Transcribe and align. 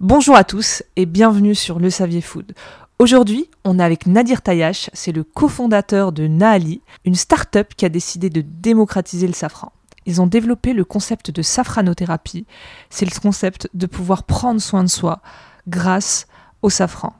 Bonjour 0.00 0.34
à 0.34 0.42
tous 0.42 0.82
et 0.96 1.06
bienvenue 1.06 1.54
sur 1.54 1.78
Le 1.78 1.88
Savier 1.88 2.20
Food. 2.20 2.52
Aujourd'hui, 2.98 3.48
on 3.62 3.78
est 3.78 3.82
avec 3.82 4.06
Nadir 4.06 4.42
Tayash, 4.42 4.90
c'est 4.92 5.12
le 5.12 5.22
cofondateur 5.22 6.10
de 6.10 6.26
Naali, 6.26 6.80
une 7.04 7.14
start-up 7.14 7.74
qui 7.76 7.84
a 7.84 7.88
décidé 7.88 8.28
de 8.28 8.40
démocratiser 8.40 9.28
le 9.28 9.32
safran. 9.32 9.72
Ils 10.04 10.20
ont 10.20 10.26
développé 10.26 10.72
le 10.72 10.84
concept 10.84 11.30
de 11.30 11.42
safranothérapie, 11.42 12.44
c'est 12.90 13.04
le 13.04 13.20
concept 13.20 13.70
de 13.72 13.86
pouvoir 13.86 14.24
prendre 14.24 14.60
soin 14.60 14.82
de 14.82 14.88
soi 14.88 15.22
grâce 15.68 16.26
au 16.62 16.70
safran. 16.70 17.14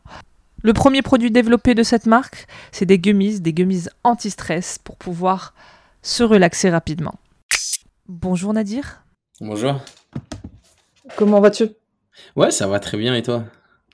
Le 0.63 0.73
premier 0.73 1.03
produit 1.03 1.31
développé 1.31 1.77
de 1.77 1.85
cette 1.85 2.07
marque, 2.07 2.49
c'est 2.73 2.87
des 2.87 2.99
gummies, 2.99 3.41
des 3.41 3.53
gummies 3.53 3.87
anti-stress 4.03 4.81
pour 4.83 4.97
pouvoir 4.97 5.55
se 6.03 6.25
relaxer 6.25 6.71
rapidement. 6.71 7.15
Bonjour 8.09 8.53
Nadir. 8.53 9.05
Bonjour. 9.41 9.81
Comment 11.17 11.41
vas-tu? 11.41 11.69
Ouais, 12.37 12.51
ça 12.51 12.67
va 12.67 12.81
très 12.81 12.97
bien 12.97 13.15
et 13.15 13.23
toi? 13.23 13.45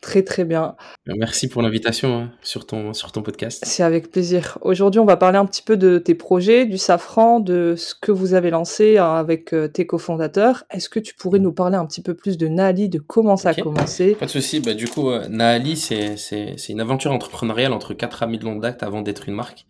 Très 0.00 0.22
très 0.22 0.46
bien. 0.46 0.76
Merci 1.06 1.46
pour 1.46 1.60
l'invitation 1.60 2.16
hein, 2.16 2.32
sur 2.40 2.66
ton, 2.66 2.94
sur 2.94 3.12
ton 3.12 3.22
podcast. 3.22 3.62
C'est 3.66 3.82
avec 3.82 4.10
plaisir. 4.10 4.56
Aujourd'hui, 4.62 4.98
on 4.98 5.04
va 5.04 5.18
parler 5.18 5.36
un 5.36 5.44
petit 5.44 5.60
peu 5.60 5.76
de 5.76 5.98
tes 5.98 6.14
projets, 6.14 6.64
du 6.64 6.78
safran, 6.78 7.38
de 7.38 7.74
ce 7.76 7.94
que 7.94 8.10
vous 8.10 8.32
avez 8.32 8.48
lancé 8.48 8.96
euh, 8.96 9.04
avec 9.04 9.52
euh, 9.52 9.68
tes 9.68 9.86
cofondateurs. 9.86 10.64
Est-ce 10.70 10.88
que 10.88 11.00
tu 11.00 11.14
pourrais 11.14 11.38
nous 11.38 11.52
parler 11.52 11.76
un 11.76 11.84
petit 11.84 12.00
peu 12.00 12.14
plus 12.14 12.38
de 12.38 12.48
Naali, 12.48 12.88
de 12.88 12.98
comment 12.98 13.36
ça 13.36 13.50
a 13.50 13.54
commencé? 13.54 14.14
Pas 14.14 14.24
de 14.24 14.30
souci. 14.30 14.60
Bah, 14.60 14.72
du 14.72 14.88
coup, 14.88 15.10
euh, 15.10 15.28
Naali, 15.28 15.76
c'est, 15.76 16.16
c'est, 16.16 16.54
c'est 16.56 16.72
une 16.72 16.80
aventure 16.80 17.12
entrepreneuriale 17.12 17.74
entre 17.74 17.92
quatre 17.92 18.22
amis 18.22 18.38
de 18.38 18.46
longue 18.46 18.62
date 18.62 18.82
avant 18.82 19.02
d'être 19.02 19.28
une 19.28 19.34
marque. 19.34 19.66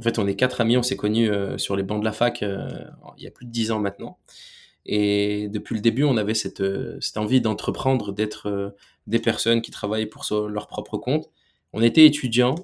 En 0.00 0.02
fait, 0.02 0.18
on 0.18 0.26
est 0.26 0.34
quatre 0.34 0.62
amis, 0.62 0.78
on 0.78 0.82
s'est 0.82 0.96
connus 0.96 1.28
sur 1.56 1.76
les 1.76 1.82
bancs 1.82 2.00
de 2.00 2.04
la 2.04 2.12
fac 2.12 2.42
il 2.42 3.24
y 3.24 3.26
a 3.26 3.30
plus 3.32 3.46
de 3.46 3.50
dix 3.50 3.72
ans 3.72 3.80
maintenant. 3.80 4.16
Et 4.90 5.48
depuis 5.50 5.74
le 5.74 5.82
début, 5.82 6.04
on 6.04 6.16
avait 6.16 6.34
cette, 6.34 6.62
euh, 6.62 6.98
envie 7.16 7.42
d'entreprendre, 7.42 8.10
d'être 8.10 8.48
euh, 8.48 8.70
des 9.06 9.18
personnes 9.18 9.60
qui 9.60 9.70
travaillaient 9.70 10.06
pour 10.06 10.24
leur 10.48 10.66
propre 10.66 10.96
compte. 10.96 11.28
On 11.74 11.82
était 11.82 12.06
étudiants. 12.06 12.54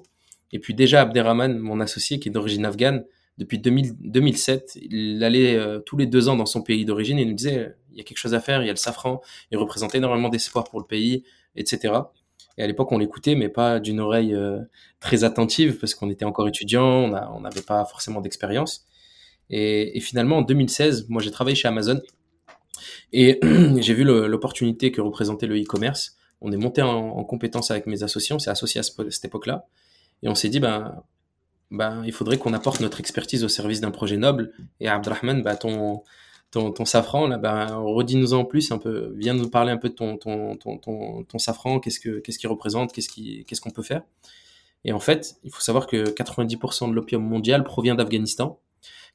Et 0.51 0.57
puis 0.57 0.73
déjà, 0.73 1.01
Abderrahman, 1.01 1.59
mon 1.59 1.79
associé, 1.79 2.19
qui 2.19 2.29
est 2.29 2.31
d'origine 2.31 2.65
afghane, 2.65 3.05
depuis 3.37 3.59
2007, 3.59 4.79
il 4.81 5.23
allait 5.23 5.55
euh, 5.55 5.79
tous 5.79 5.97
les 5.97 6.07
deux 6.07 6.27
ans 6.27 6.35
dans 6.35 6.45
son 6.47 6.63
pays 6.63 6.83
d'origine 6.83 7.19
et 7.19 7.25
nous 7.25 7.33
disait, 7.33 7.75
il 7.91 7.97
y 7.97 8.01
a 8.01 8.03
quelque 8.03 8.17
chose 8.17 8.33
à 8.33 8.39
faire, 8.39 8.63
il 8.63 8.65
y 8.65 8.69
a 8.69 8.73
le 8.73 8.77
safran, 8.77 9.21
il 9.51 9.57
représente 9.57 9.93
énormément 9.93 10.29
d'espoir 10.29 10.63
pour 10.63 10.79
le 10.79 10.85
pays, 10.85 11.23
etc. 11.55 11.93
Et 12.57 12.63
à 12.63 12.67
l'époque, 12.67 12.91
on 12.91 12.97
l'écoutait, 12.97 13.35
mais 13.35 13.49
pas 13.49 13.79
d'une 13.79 13.99
oreille 13.99 14.35
très 15.01 15.25
attentive, 15.25 15.77
parce 15.77 15.93
qu'on 15.93 16.09
était 16.09 16.23
encore 16.23 16.47
étudiants, 16.47 17.13
on 17.33 17.41
n'avait 17.41 17.61
pas 17.61 17.83
forcément 17.83 18.21
d'expérience. 18.21 18.87
Et, 19.49 19.99
finalement, 19.99 20.37
en 20.37 20.41
2016, 20.41 21.07
moi 21.09 21.21
j'ai 21.21 21.31
travaillé 21.31 21.55
chez 21.55 21.67
Amazon 21.67 22.01
et 23.13 23.39
j'ai 23.77 23.93
vu 23.93 24.03
l'opportunité 24.03 24.91
que 24.91 25.01
représentait 25.01 25.47
le 25.47 25.59
e-commerce. 25.61 26.17
On 26.41 26.51
est 26.51 26.57
monté 26.57 26.81
en, 26.81 26.89
en, 26.89 27.23
compétence 27.23 27.71
avec 27.71 27.87
mes 27.87 28.03
associés, 28.03 28.35
on 28.35 28.39
s'est 28.39 28.49
associé 28.49 28.79
à, 28.79 28.83
cette 28.83 29.25
époque-là. 29.25 29.65
Et 30.23 30.29
on 30.29 30.35
s'est 30.35 30.49
dit, 30.49 30.59
ben, 30.59 31.03
ben, 31.71 32.03
il 32.05 32.11
faudrait 32.11 32.37
qu'on 32.37 32.53
apporte 32.53 32.79
notre 32.81 32.99
expertise 32.99 33.43
au 33.43 33.47
service 33.47 33.81
d'un 33.81 33.91
projet 33.91 34.17
noble. 34.17 34.51
Et 34.79 34.87
Abdrahman, 34.87 35.41
ben, 35.43 35.55
ton, 35.55 36.03
ton, 36.51 36.85
safran, 36.85 37.37
ben, 37.37 37.67
redis-nous 37.75 38.33
en 38.33 38.45
plus 38.45 38.71
un 38.71 38.77
peu. 38.77 39.13
Viens 39.17 39.33
nous 39.33 39.49
parler 39.49 39.71
un 39.71 39.77
peu 39.77 39.89
de 39.89 39.95
ton, 39.95 40.17
ton, 40.17 40.55
ton, 40.55 41.37
safran, 41.37 41.79
qu'est-ce 41.79 41.99
qu'il 41.99 42.21
ce 42.27 42.39
qu'il 42.39 42.49
représente, 42.49 42.93
qu'est-ce 42.93 43.09
qu'est-ce 43.43 43.61
qu'on 43.61 43.71
peut 43.71 43.83
faire? 43.83 44.03
Et 44.85 44.93
en 44.93 44.99
fait, 44.99 45.35
il 45.43 45.51
faut 45.51 45.61
savoir 45.61 45.87
que 45.87 46.11
90% 46.11 46.89
de 46.89 46.93
l'opium 46.93 47.23
mondial 47.23 47.63
provient 47.63 47.95
d'Afghanistan. 47.95 48.59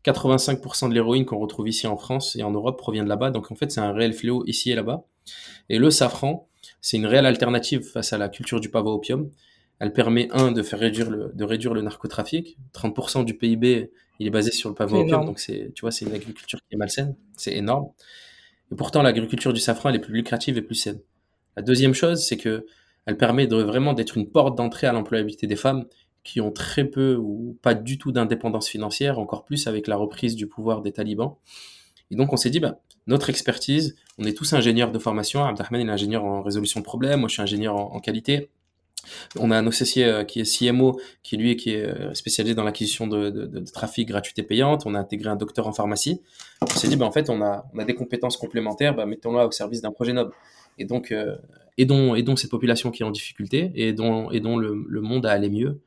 85% 0.04 0.88
de 0.88 0.94
l'héroïne 0.94 1.24
qu'on 1.24 1.38
retrouve 1.38 1.68
ici 1.68 1.86
en 1.86 1.96
France 1.96 2.36
et 2.36 2.42
en 2.42 2.50
Europe 2.50 2.78
provient 2.78 3.04
de 3.04 3.08
là-bas. 3.08 3.30
Donc 3.30 3.50
en 3.50 3.54
fait, 3.54 3.70
c'est 3.70 3.80
un 3.80 3.92
réel 3.92 4.12
fléau 4.12 4.44
ici 4.46 4.70
et 4.70 4.74
là-bas. 4.74 5.04
Et 5.68 5.78
le 5.78 5.90
safran, 5.90 6.48
c'est 6.80 6.96
une 6.96 7.06
réelle 7.06 7.26
alternative 7.26 7.82
face 7.82 8.12
à 8.12 8.18
la 8.18 8.28
culture 8.28 8.60
du 8.60 8.70
pavot 8.70 8.94
opium. 8.94 9.30
Elle 9.78 9.92
permet, 9.92 10.28
un, 10.32 10.52
de 10.52 10.62
faire 10.62 10.78
réduire 10.78 11.10
le, 11.10 11.32
de 11.34 11.44
réduire 11.44 11.74
le 11.74 11.82
narcotrafic. 11.82 12.58
30% 12.74 13.24
du 13.24 13.34
PIB, 13.34 13.90
il 14.18 14.26
est 14.26 14.30
basé 14.30 14.50
sur 14.50 14.68
le 14.68 14.74
pavot 14.74 15.00
opium. 15.00 15.24
Donc 15.24 15.38
c'est, 15.38 15.72
tu 15.74 15.82
vois, 15.82 15.90
c'est 15.90 16.04
une 16.04 16.14
agriculture 16.14 16.58
qui 16.58 16.74
est 16.74 16.78
malsaine. 16.78 17.16
C'est 17.36 17.54
énorme. 17.54 17.88
Et 18.72 18.76
pourtant, 18.76 19.02
l'agriculture 19.02 19.52
du 19.52 19.60
safran, 19.60 19.90
elle 19.90 19.96
est 19.96 20.00
plus 20.00 20.14
lucrative 20.14 20.56
et 20.56 20.62
plus 20.62 20.74
saine. 20.74 21.00
La 21.56 21.62
deuxième 21.62 21.94
chose, 21.94 22.24
c'est 22.24 22.36
que 22.36 22.66
elle 23.06 23.16
permet 23.16 23.46
de 23.46 23.56
vraiment 23.56 23.92
d'être 23.92 24.16
une 24.16 24.30
porte 24.30 24.56
d'entrée 24.56 24.86
à 24.86 24.92
l'employabilité 24.92 25.46
des 25.46 25.56
femmes 25.56 25.86
qui 26.30 26.40
ont 26.40 26.52
très 26.52 26.84
peu 26.84 27.16
ou 27.16 27.58
pas 27.60 27.74
du 27.74 27.98
tout 27.98 28.12
d'indépendance 28.12 28.68
financière, 28.68 29.18
encore 29.18 29.44
plus 29.44 29.66
avec 29.66 29.88
la 29.88 29.96
reprise 29.96 30.36
du 30.36 30.46
pouvoir 30.46 30.80
des 30.80 30.92
talibans. 30.92 31.34
Et 32.12 32.14
donc 32.14 32.32
on 32.32 32.36
s'est 32.36 32.50
dit, 32.50 32.60
bah, 32.60 32.78
notre 33.08 33.30
expertise, 33.30 33.96
on 34.16 34.24
est 34.24 34.32
tous 34.32 34.52
ingénieurs 34.52 34.92
de 34.92 34.98
formation, 35.00 35.44
Abdelrahman 35.44 35.88
est 35.88 35.90
ingénieur 35.90 36.24
en 36.24 36.40
résolution 36.42 36.78
de 36.78 36.84
problèmes, 36.84 37.18
moi 37.18 37.28
je 37.28 37.32
suis 37.32 37.42
ingénieur 37.42 37.74
en, 37.74 37.98
qualité. 37.98 38.48
On 39.40 39.50
a 39.50 39.58
un 39.58 39.66
associé 39.66 40.04
euh, 40.04 40.22
qui 40.22 40.38
est 40.38 40.44
CMO, 40.44 41.00
qui 41.24 41.36
lui 41.36 41.56
qui 41.56 41.70
est 41.70 41.84
euh, 41.84 42.14
spécialisé 42.14 42.54
dans 42.54 42.62
l'acquisition 42.62 43.08
de, 43.08 43.64
trafic 43.72 44.06
gratuité 44.06 44.44
payante. 44.44 44.84
On 44.86 44.94
a 44.94 45.00
intégré 45.00 45.30
un 45.30 45.36
docteur 45.36 45.66
en 45.66 45.72
pharmacie. 45.72 46.20
On 46.62 46.66
s'est 46.66 46.86
dit, 46.86 46.96
bah, 46.96 47.06
en 47.06 47.12
fait, 47.12 47.28
on 47.28 47.42
a, 47.42 47.64
des 47.84 47.94
compétences 47.94 48.36
complémentaires, 48.36 48.94
bah, 48.94 49.06
mettons-la 49.06 49.48
au 49.48 49.50
service 49.50 49.80
d'un 49.80 49.90
projet 49.90 50.12
noble. 50.12 50.32
Et 50.78 50.84
donc, 50.84 51.10
euh, 51.10 51.36
aidons, 51.76 52.14
aidons 52.14 52.36
cette 52.36 52.50
population 52.50 52.92
qui 52.92 53.02
est 53.02 53.06
en 53.06 53.10
difficulté 53.10 53.72
et 53.74 53.92
dont, 53.92 54.30
et 54.30 54.38
dont 54.38 54.56
le, 54.56 54.84
le 54.86 55.00
monde 55.00 55.26
a 55.26 55.32
allé 55.32 55.48
mieux. 55.48 55.80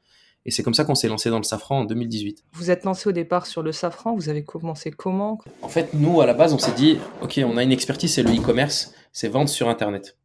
Et 0.45 0.51
c'est 0.51 0.63
comme 0.63 0.73
ça 0.73 0.83
qu'on 0.83 0.95
s'est 0.95 1.07
lancé 1.07 1.29
dans 1.29 1.37
le 1.37 1.43
safran 1.43 1.79
en 1.79 1.85
2018. 1.85 2.43
Vous 2.53 2.69
êtes 2.69 2.83
lancé 2.83 3.07
au 3.07 3.11
départ 3.11 3.45
sur 3.45 3.63
le 3.63 3.71
safran, 3.71 4.13
vous 4.13 4.29
avez 4.29 4.43
commencé 4.43 4.91
comment? 4.91 5.39
En 5.61 5.69
fait, 5.69 5.93
nous, 5.93 6.19
à 6.19 6.25
la 6.25 6.33
base, 6.33 6.53
on 6.53 6.57
s'est 6.57 6.73
dit, 6.73 6.97
OK, 7.21 7.39
on 7.45 7.55
a 7.55 7.63
une 7.63 7.71
expertise, 7.71 8.13
c'est 8.13 8.23
le 8.23 8.35
e-commerce, 8.35 8.93
c'est 9.13 9.29
vendre 9.29 9.49
sur 9.49 9.69
Internet. 9.69 10.17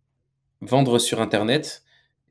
Vendre 0.60 0.98
sur 0.98 1.20
Internet. 1.20 1.82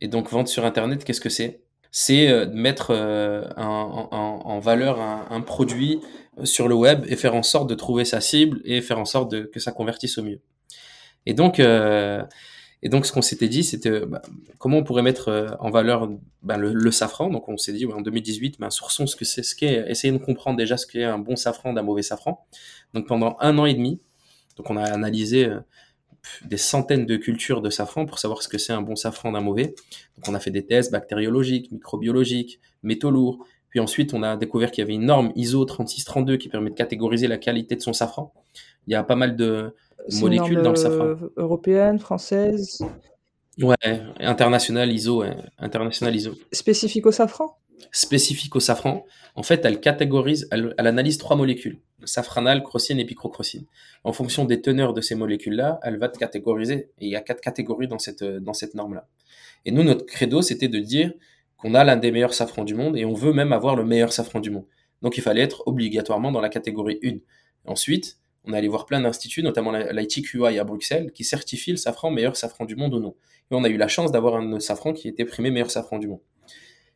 Et 0.01 0.09
donc, 0.09 0.29
vendre 0.29 0.49
sur 0.49 0.65
Internet, 0.65 1.05
qu'est-ce 1.05 1.21
que 1.21 1.29
c'est? 1.29 1.61
C'est 1.91 2.27
euh, 2.27 2.45
mettre 2.51 2.91
euh, 2.91 3.47
en, 3.55 4.59
valeur 4.59 4.99
un, 4.99 5.41
produit 5.41 6.01
sur 6.43 6.67
le 6.67 6.75
web 6.75 7.05
et 7.07 7.15
faire 7.15 7.35
en 7.35 7.43
sorte 7.43 7.69
de 7.69 7.75
trouver 7.75 8.03
sa 8.03 8.19
cible 8.19 8.59
et 8.65 8.81
faire 8.81 8.99
en 8.99 9.05
sorte 9.05 9.31
de, 9.31 9.43
que 9.43 9.59
ça 9.61 9.71
convertisse 9.71 10.17
au 10.17 10.23
mieux. 10.23 10.41
Et 11.25 11.33
donc, 11.33 11.59
euh, 11.59 12.21
et 12.83 12.89
donc, 12.89 13.05
ce 13.05 13.11
qu'on 13.11 13.23
s'était 13.23 13.47
dit, 13.47 13.63
c'était 13.63 14.05
bah, 14.05 14.21
comment 14.59 14.77
on 14.77 14.83
pourrait 14.83 15.01
mettre 15.01 15.29
euh, 15.29 15.47
en 15.59 15.71
valeur 15.71 16.09
bah, 16.43 16.57
le, 16.57 16.91
safran. 16.91 17.29
Donc, 17.29 17.49
on 17.49 17.57
s'est 17.57 17.73
dit 17.73 17.85
en 17.85 18.01
2018, 18.01 18.59
bah, 18.59 18.69
sourçons 18.69 19.07
ce 19.07 19.15
que 19.15 19.25
c'est, 19.25 19.43
ce 19.43 19.55
qu'est, 19.55 19.85
essayons 19.89 20.13
de 20.13 20.23
comprendre 20.23 20.57
déjà 20.57 20.77
ce 20.77 20.85
qu'est 20.85 21.03
un 21.03 21.17
bon 21.17 21.35
safran 21.35 21.73
d'un 21.73 21.81
mauvais 21.81 22.03
safran. 22.03 22.45
Donc, 22.93 23.07
pendant 23.07 23.35
un 23.39 23.57
an 23.57 23.65
et 23.65 23.73
demi, 23.73 23.99
donc 24.57 24.69
on 24.69 24.77
a 24.77 24.83
analysé 24.83 25.45
euh, 25.45 25.59
des 26.45 26.57
centaines 26.57 27.07
de 27.07 27.17
cultures 27.17 27.61
de 27.61 27.71
safran 27.71 28.05
pour 28.05 28.19
savoir 28.19 28.43
ce 28.43 28.47
que 28.47 28.59
c'est 28.59 28.73
un 28.73 28.83
bon 28.83 28.95
safran 28.95 29.31
d'un 29.31 29.41
mauvais. 29.41 29.73
Donc, 30.15 30.27
on 30.27 30.35
a 30.35 30.39
fait 30.39 30.51
des 30.51 30.65
tests 30.65 30.91
bactériologiques, 30.91 31.71
microbiologiques, 31.71 32.59
métaux 32.83 33.09
lourds. 33.09 33.43
Puis 33.69 33.79
ensuite, 33.79 34.13
on 34.13 34.21
a 34.21 34.37
découvert 34.37 34.69
qu'il 34.69 34.83
y 34.83 34.85
avait 34.85 34.93
une 34.93 35.05
norme 35.05 35.31
ISO 35.35 35.65
3632 35.65 36.37
qui 36.37 36.47
permet 36.47 36.69
de 36.69 36.75
catégoriser 36.75 37.27
la 37.27 37.37
qualité 37.37 37.75
de 37.75 37.81
son 37.81 37.93
safran. 37.93 38.33
Il 38.85 38.93
y 38.93 38.95
a 38.95 39.03
pas 39.03 39.15
mal 39.15 39.35
de, 39.35 39.73
molécules 40.21 40.61
dans 40.61 40.71
le 40.71 40.75
safran. 40.75 41.05
Euh, 41.05 41.33
européenne, 41.37 41.99
française 41.99 42.79
Ouais, 43.61 43.75
international 44.19 44.91
ISO, 44.91 45.23
international 45.57 46.15
ISO. 46.15 46.31
Spécifique 46.51 47.05
au 47.07 47.11
safran? 47.11 47.57
Spécifique 47.91 48.55
au 48.55 48.59
safran. 48.59 49.05
En 49.35 49.43
fait, 49.43 49.65
elle 49.65 49.79
catégorise, 49.79 50.47
elle, 50.51 50.75
analyse 50.77 51.17
trois 51.17 51.35
molécules 51.35 51.79
safranal, 52.05 52.63
crocine 52.63 52.99
et 52.99 53.05
picrocrocine. 53.05 53.65
En 54.03 54.13
fonction 54.13 54.45
des 54.45 54.61
teneurs 54.61 54.93
de 54.93 55.01
ces 55.01 55.15
molécules-là, 55.15 55.79
elle 55.83 55.97
va 55.97 56.09
te 56.09 56.17
catégoriser. 56.17 56.91
Et 56.99 57.05
il 57.05 57.09
y 57.09 57.15
a 57.15 57.21
quatre 57.21 57.41
catégories 57.41 57.87
dans 57.87 57.99
cette, 57.99 58.23
dans 58.23 58.53
cette 58.53 58.75
norme-là. 58.75 59.07
Et 59.65 59.71
nous, 59.71 59.83
notre 59.83 60.05
credo, 60.05 60.41
c'était 60.41 60.67
de 60.67 60.79
dire 60.79 61.11
qu'on 61.57 61.73
a 61.73 61.83
l'un 61.83 61.97
des 61.97 62.11
meilleurs 62.11 62.33
safrans 62.33 62.63
du 62.63 62.75
monde 62.75 62.97
et 62.97 63.05
on 63.05 63.13
veut 63.13 63.33
même 63.33 63.51
avoir 63.51 63.75
le 63.75 63.83
meilleur 63.83 64.13
safran 64.13 64.39
du 64.39 64.51
monde. 64.51 64.65
Donc 65.01 65.17
il 65.17 65.21
fallait 65.21 65.41
être 65.41 65.63
obligatoirement 65.67 66.31
dans 66.31 66.41
la 66.41 66.49
catégorie 66.49 66.99
1. 67.03 67.17
Ensuite, 67.65 68.17
on 68.47 68.53
est 68.53 68.57
allé 68.57 68.67
voir 68.67 68.85
plein 68.85 69.01
d'instituts, 69.01 69.43
notamment 69.43 69.71
l'ITQI 69.71 70.57
à 70.59 70.63
Bruxelles, 70.63 71.11
qui 71.11 71.23
certifie 71.23 71.71
le 71.71 71.77
safran 71.77 72.09
meilleur 72.09 72.35
safran 72.35 72.65
du 72.65 72.75
monde 72.75 72.93
ou 72.93 72.99
non. 72.99 73.15
Et 73.51 73.55
on 73.55 73.63
a 73.63 73.69
eu 73.69 73.77
la 73.77 73.87
chance 73.87 74.11
d'avoir 74.11 74.35
un 74.35 74.59
safran 74.59 74.93
qui 74.93 75.07
était 75.07 75.25
primé 75.25 75.51
meilleur 75.51 75.71
safran 75.71 75.99
du 75.99 76.07
monde. 76.07 76.21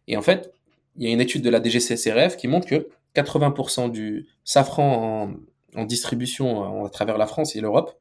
Et 0.07 0.17
en 0.17 0.21
fait, 0.21 0.53
il 0.97 1.03
y 1.03 1.07
a 1.07 1.13
une 1.13 1.21
étude 1.21 1.41
de 1.41 1.49
la 1.49 1.61
DGCSRF 1.61 2.37
qui 2.37 2.47
montre 2.47 2.67
que 2.67 2.87
80% 3.15 3.91
du 3.91 4.27
safran 4.43 5.33
en, 5.75 5.85
distribution 5.85 6.85
à 6.85 6.89
travers 6.89 7.17
la 7.17 7.27
France 7.27 7.55
et 7.55 7.61
l'Europe, 7.61 7.93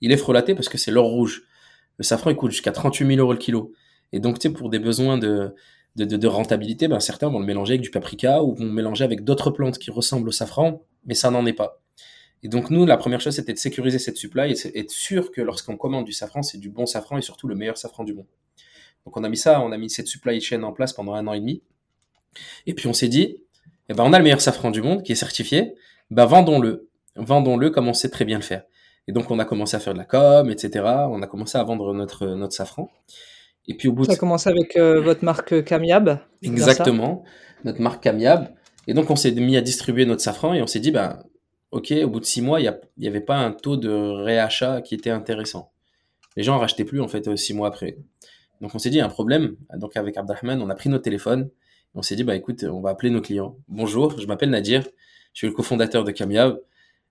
il 0.00 0.12
est 0.12 0.16
frelaté 0.16 0.54
parce 0.54 0.68
que 0.68 0.76
c'est 0.76 0.90
l'or 0.90 1.06
rouge. 1.06 1.44
Le 1.98 2.04
safran, 2.04 2.30
il 2.30 2.36
coûte 2.36 2.50
jusqu'à 2.50 2.72
38 2.72 3.06
000 3.06 3.18
euros 3.20 3.32
le 3.32 3.38
kilo. 3.38 3.72
Et 4.12 4.20
donc, 4.20 4.46
pour 4.52 4.68
des 4.68 4.78
besoins 4.78 5.16
de, 5.16 5.54
de, 5.96 6.26
rentabilité, 6.26 6.88
ben, 6.88 7.00
certains 7.00 7.28
vont 7.28 7.38
le 7.38 7.46
mélanger 7.46 7.74
avec 7.74 7.82
du 7.82 7.90
paprika 7.90 8.42
ou 8.42 8.54
vont 8.54 8.64
le 8.64 8.72
mélanger 8.72 9.04
avec 9.04 9.24
d'autres 9.24 9.50
plantes 9.50 9.78
qui 9.78 9.90
ressemblent 9.90 10.28
au 10.28 10.32
safran, 10.32 10.82
mais 11.06 11.14
ça 11.14 11.30
n'en 11.30 11.46
est 11.46 11.52
pas. 11.52 11.83
Et 12.44 12.48
donc 12.48 12.70
nous, 12.70 12.86
la 12.86 12.96
première 12.96 13.20
chose, 13.20 13.34
c'était 13.34 13.52
de 13.52 13.58
sécuriser 13.58 13.98
cette 13.98 14.16
supply 14.16 14.52
et 14.52 14.78
être 14.78 14.90
sûr 14.90 15.32
que 15.32 15.40
lorsqu'on 15.40 15.76
commande 15.76 16.04
du 16.04 16.12
safran, 16.12 16.42
c'est 16.42 16.58
du 16.58 16.70
bon 16.70 16.86
safran 16.86 17.18
et 17.18 17.22
surtout 17.22 17.48
le 17.48 17.56
meilleur 17.56 17.78
safran 17.78 18.04
du 18.04 18.14
monde. 18.14 18.26
Donc 19.04 19.16
on 19.16 19.24
a 19.24 19.28
mis 19.28 19.36
ça, 19.36 19.60
on 19.60 19.72
a 19.72 19.78
mis 19.78 19.90
cette 19.90 20.06
supply 20.06 20.40
chain 20.40 20.62
en 20.62 20.72
place 20.72 20.92
pendant 20.92 21.14
un 21.14 21.26
an 21.26 21.32
et 21.32 21.40
demi. 21.40 21.62
Et 22.66 22.74
puis 22.74 22.86
on 22.86 22.92
s'est 22.92 23.08
dit, 23.08 23.38
eh 23.88 23.94
ben 23.94 24.04
on 24.04 24.12
a 24.12 24.18
le 24.18 24.24
meilleur 24.24 24.40
safran 24.40 24.70
du 24.70 24.82
monde 24.82 25.02
qui 25.02 25.12
est 25.12 25.16
certifié, 25.16 25.74
ben 26.10 26.26
vendons-le, 26.26 26.88
vendons-le 27.16 27.70
comme 27.70 27.88
on 27.88 27.94
sait 27.94 28.10
très 28.10 28.24
bien 28.24 28.36
le 28.36 28.44
faire. 28.44 28.64
Et 29.06 29.12
donc, 29.12 29.30
on 29.30 29.38
a 29.38 29.44
commencé 29.44 29.76
à 29.76 29.80
faire 29.80 29.92
de 29.92 29.98
la 29.98 30.04
com, 30.04 30.50
etc. 30.50 30.84
On 31.10 31.20
a 31.22 31.26
commencé 31.26 31.58
à 31.58 31.62
vendre 31.62 31.92
notre, 31.92 32.26
notre 32.26 32.54
safran. 32.54 32.90
Et 33.68 33.74
puis, 33.74 33.88
au 33.88 33.92
bout 33.92 34.04
Ça 34.04 34.12
a 34.12 34.16
commencé 34.16 34.48
avec 34.48 34.76
euh, 34.76 35.00
votre 35.00 35.24
marque 35.24 35.64
Camiab. 35.64 36.20
Exactement, 36.42 37.24
notre 37.64 37.80
marque 37.80 38.02
Camiab. 38.02 38.54
Et 38.86 38.94
donc, 38.94 39.10
on 39.10 39.16
s'est 39.16 39.32
mis 39.32 39.56
à 39.56 39.60
distribuer 39.60 40.06
notre 40.06 40.22
safran 40.22 40.54
et 40.54 40.62
on 40.62 40.66
s'est 40.66 40.80
dit, 40.80 40.90
bah, 40.90 41.22
OK, 41.74 41.92
au 42.04 42.08
bout 42.08 42.20
de 42.20 42.24
six 42.24 42.40
mois, 42.40 42.60
il 42.60 42.72
n'y 42.98 43.08
avait 43.08 43.20
pas 43.20 43.36
un 43.36 43.50
taux 43.50 43.76
de 43.76 43.90
réachat 43.90 44.80
qui 44.80 44.94
était 44.94 45.10
intéressant. 45.10 45.72
Les 46.36 46.44
gens 46.44 46.56
rachetaient 46.56 46.84
plus, 46.84 47.00
en 47.00 47.08
fait, 47.08 47.26
euh, 47.26 47.34
six 47.34 47.52
mois 47.52 47.66
après. 47.66 47.98
Donc, 48.60 48.76
on 48.76 48.78
s'est 48.78 48.90
dit, 48.90 48.98
il 48.98 48.98
y 49.00 49.02
a 49.02 49.06
un 49.06 49.08
problème. 49.08 49.56
Donc, 49.74 49.96
avec 49.96 50.16
Abdelrahman, 50.16 50.62
on 50.62 50.70
a 50.70 50.76
pris 50.76 50.88
notre 50.88 51.02
téléphone. 51.02 51.50
On 51.96 52.02
s'est 52.02 52.14
dit, 52.14 52.22
bah, 52.22 52.36
écoute, 52.36 52.62
on 52.62 52.80
va 52.80 52.90
appeler 52.90 53.10
nos 53.10 53.20
clients. 53.20 53.56
Bonjour, 53.66 54.16
je 54.20 54.26
m'appelle 54.28 54.50
Nadir. 54.50 54.84
Je 55.32 55.38
suis 55.38 55.46
le 55.48 55.52
cofondateur 55.52 56.04
de 56.04 56.12
Camiab. 56.12 56.60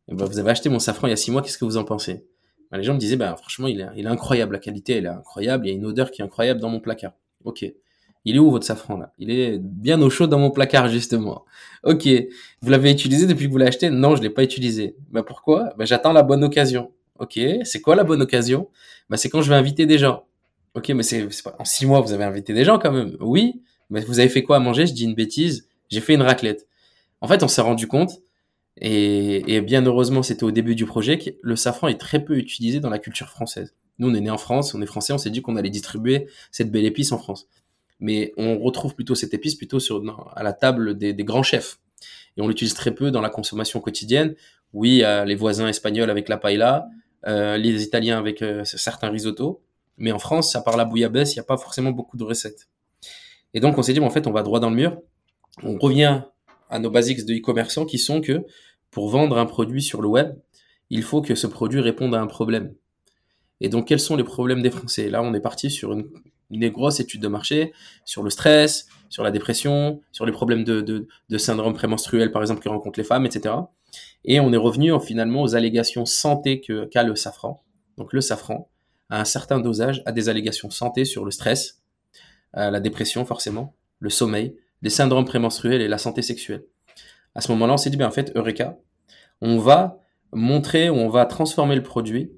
Bah, 0.07 0.23
vous 0.23 0.39
avez 0.39 0.51
acheté 0.51 0.69
mon 0.69 0.79
safran 0.79 1.07
il 1.07 1.09
y 1.09 1.13
a 1.13 1.17
six 1.17 1.29
mois, 1.29 1.41
qu'est-ce 1.41 1.57
que 1.57 1.65
vous 1.65 1.75
en 1.75 1.83
pensez? 1.83 2.25
Bah, 2.71 2.77
Les 2.77 2.85
gens 2.85 2.93
me 2.93 2.99
disaient, 2.99 3.17
bah, 3.17 3.35
franchement, 3.35 3.67
il 3.67 3.81
est, 3.81 3.87
il 3.97 4.05
est 4.05 4.09
incroyable, 4.09 4.53
la 4.53 4.59
qualité, 4.59 4.93
elle 4.93 5.07
est 5.07 5.09
incroyable, 5.09 5.67
il 5.67 5.71
y 5.71 5.73
a 5.73 5.75
une 5.75 5.85
odeur 5.85 6.09
qui 6.09 6.21
est 6.21 6.25
incroyable 6.25 6.61
dans 6.61 6.69
mon 6.69 6.79
placard. 6.79 7.11
Ok. 7.43 7.65
Il 8.25 8.35
est 8.35 8.39
où 8.39 8.49
votre 8.51 8.65
safran 8.65 8.97
là? 8.97 9.11
Il 9.19 9.31
est 9.31 9.59
bien 9.59 10.01
au 10.01 10.09
chaud 10.09 10.27
dans 10.27 10.39
mon 10.39 10.51
placard 10.51 10.87
justement. 10.87 11.45
Ok. 11.83 12.07
Vous 12.61 12.69
l'avez 12.69 12.91
utilisé 12.91 13.27
depuis 13.27 13.47
que 13.47 13.51
vous 13.51 13.57
l'avez 13.57 13.69
acheté 13.69 13.89
Non, 13.89 14.15
je 14.15 14.21
l'ai 14.21 14.29
pas 14.29 14.43
utilisé. 14.43 14.95
Bah 15.11 15.23
pourquoi? 15.23 15.73
Bah, 15.77 15.85
J'attends 15.85 16.13
la 16.13 16.23
bonne 16.23 16.43
occasion. 16.43 16.91
Ok. 17.19 17.39
C'est 17.63 17.81
quoi 17.81 17.95
la 17.95 18.03
bonne 18.03 18.21
occasion? 18.21 18.69
Bah 19.09 19.17
c'est 19.17 19.29
quand 19.29 19.41
je 19.41 19.49
vais 19.49 19.55
inviter 19.55 19.85
des 19.85 19.97
gens. 19.97 20.25
Ok, 20.73 20.89
mais 20.89 21.03
c'est 21.03 21.27
pas 21.43 21.55
en 21.59 21.65
six 21.65 21.85
mois 21.85 22.01
vous 22.01 22.13
avez 22.13 22.23
invité 22.23 22.53
des 22.53 22.63
gens 22.63 22.79
quand 22.79 22.91
même. 22.91 23.15
Oui. 23.19 23.61
Mais 23.89 24.01
vous 24.01 24.19
avez 24.19 24.29
fait 24.29 24.43
quoi 24.43 24.55
à 24.55 24.59
manger? 24.59 24.87
Je 24.87 24.93
dis 24.93 25.03
une 25.03 25.15
bêtise. 25.15 25.67
J'ai 25.89 26.01
fait 26.01 26.13
une 26.13 26.21
raclette. 26.21 26.67
En 27.21 27.27
fait, 27.27 27.43
on 27.43 27.47
s'est 27.47 27.61
rendu 27.61 27.87
compte 27.87 28.21
et, 28.81 29.61
bien 29.61 29.85
heureusement, 29.85 30.23
c'était 30.23 30.43
au 30.43 30.51
début 30.51 30.75
du 30.75 30.85
projet 30.85 31.17
que 31.17 31.29
le 31.41 31.55
safran 31.55 31.87
est 31.87 31.99
très 31.99 32.23
peu 32.23 32.37
utilisé 32.37 32.79
dans 32.79 32.89
la 32.89 32.99
culture 32.99 33.29
française. 33.29 33.75
Nous, 33.99 34.09
on 34.09 34.13
est 34.13 34.21
né 34.21 34.31
en 34.31 34.37
France, 34.37 34.73
on 34.73 34.81
est 34.81 34.87
français, 34.87 35.13
on 35.13 35.17
s'est 35.17 35.29
dit 35.29 35.41
qu'on 35.41 35.55
allait 35.55 35.69
distribuer 35.69 36.27
cette 36.51 36.71
belle 36.71 36.85
épice 36.85 37.11
en 37.11 37.19
France. 37.19 37.47
Mais 37.99 38.33
on 38.37 38.59
retrouve 38.59 38.95
plutôt 38.95 39.15
cette 39.15 39.33
épice 39.33 39.55
plutôt 39.55 39.79
sur, 39.79 40.03
à 40.35 40.43
la 40.43 40.53
table 40.53 40.97
des, 40.97 41.13
grands 41.23 41.43
chefs. 41.43 41.79
Et 42.37 42.41
on 42.41 42.47
l'utilise 42.47 42.73
très 42.73 42.91
peu 42.91 43.11
dans 43.11 43.21
la 43.21 43.29
consommation 43.29 43.79
quotidienne. 43.79 44.35
Oui, 44.73 45.03
les 45.25 45.35
voisins 45.35 45.67
espagnols 45.67 46.09
avec 46.09 46.29
la 46.29 46.37
paella, 46.37 46.87
euh, 47.25 47.57
les 47.57 47.83
Italiens 47.83 48.17
avec 48.17 48.41
euh, 48.41 48.63
certains 48.65 49.09
risottos. 49.09 49.61
Mais 49.97 50.11
en 50.11 50.19
France, 50.19 50.51
ça 50.51 50.61
part 50.61 50.75
la 50.75 50.85
bouillabaisse, 50.85 51.33
il 51.33 51.37
n'y 51.37 51.41
a 51.41 51.45
pas 51.45 51.57
forcément 51.57 51.91
beaucoup 51.91 52.17
de 52.17 52.23
recettes. 52.23 52.67
Et 53.53 53.59
donc, 53.59 53.77
on 53.77 53.83
s'est 53.83 53.93
dit, 53.93 53.99
en 53.99 54.09
fait, 54.09 54.27
on 54.27 54.31
va 54.31 54.41
droit 54.43 54.59
dans 54.59 54.69
le 54.69 54.75
mur. 54.75 54.97
On 55.61 55.77
revient 55.77 56.23
à 56.69 56.79
nos 56.79 56.89
basics 56.89 57.25
de 57.25 57.35
e-commerçant 57.35 57.85
qui 57.85 57.99
sont 57.99 58.19
que 58.19 58.43
pour 58.89 59.09
vendre 59.09 59.37
un 59.37 59.45
produit 59.45 59.81
sur 59.81 60.01
le 60.01 60.07
web, 60.07 60.35
il 60.89 61.03
faut 61.03 61.21
que 61.21 61.35
ce 61.35 61.47
produit 61.47 61.79
réponde 61.79 62.15
à 62.15 62.21
un 62.21 62.27
problème. 62.27 62.73
Et 63.61 63.69
donc, 63.69 63.87
quels 63.87 63.99
sont 63.99 64.15
les 64.15 64.23
problèmes 64.23 64.61
des 64.61 64.71
Français? 64.71 65.09
Là, 65.09 65.21
on 65.21 65.33
est 65.33 65.39
parti 65.39 65.69
sur 65.69 65.93
une, 65.93 66.09
grosse 66.69 66.99
étude 66.99 67.21
de 67.21 67.27
marché 67.27 67.73
sur 68.05 68.23
le 68.23 68.29
stress, 68.29 68.87
sur 69.09 69.23
la 69.23 69.31
dépression, 69.31 70.01
sur 70.11 70.25
les 70.25 70.31
problèmes 70.31 70.63
de, 70.63 71.07
syndrome 71.37 71.73
prémenstruel, 71.73 72.31
par 72.31 72.41
exemple, 72.41 72.61
que 72.61 72.69
rencontrent 72.69 72.99
les 72.99 73.05
femmes, 73.05 73.25
etc. 73.25 73.55
Et 74.25 74.39
on 74.39 74.51
est 74.53 74.57
revenu 74.57 74.91
finalement 74.99 75.41
aux 75.41 75.55
allégations 75.55 76.05
santé 76.05 76.61
qu'a 76.61 77.03
le 77.03 77.15
safran. 77.15 77.63
Donc, 77.97 78.13
le 78.13 78.21
safran, 78.21 78.69
à 79.09 79.21
un 79.21 79.25
certain 79.25 79.59
dosage, 79.59 80.01
a 80.05 80.11
des 80.11 80.29
allégations 80.29 80.69
santé 80.69 81.05
sur 81.05 81.25
le 81.25 81.31
stress, 81.31 81.81
euh, 82.57 82.71
la 82.71 82.79
dépression, 82.79 83.25
forcément, 83.25 83.75
le 83.99 84.09
sommeil, 84.09 84.55
les 84.81 84.89
syndromes 84.89 85.25
prémenstruels 85.25 85.81
et 85.81 85.87
la 85.87 85.97
santé 85.97 86.21
sexuelle. 86.21 86.65
À 87.35 87.41
ce 87.41 87.51
moment-là, 87.51 87.73
on 87.73 87.77
s'est 87.77 87.89
dit, 87.89 87.97
bien, 87.97 88.07
en 88.07 88.11
fait, 88.11 88.31
Eureka, 88.35 88.77
on 89.41 89.57
va 89.57 89.99
montrer, 90.31 90.89
on 90.89 91.09
va 91.09 91.25
transformer 91.25 91.75
le 91.75 91.83
produit 91.83 92.31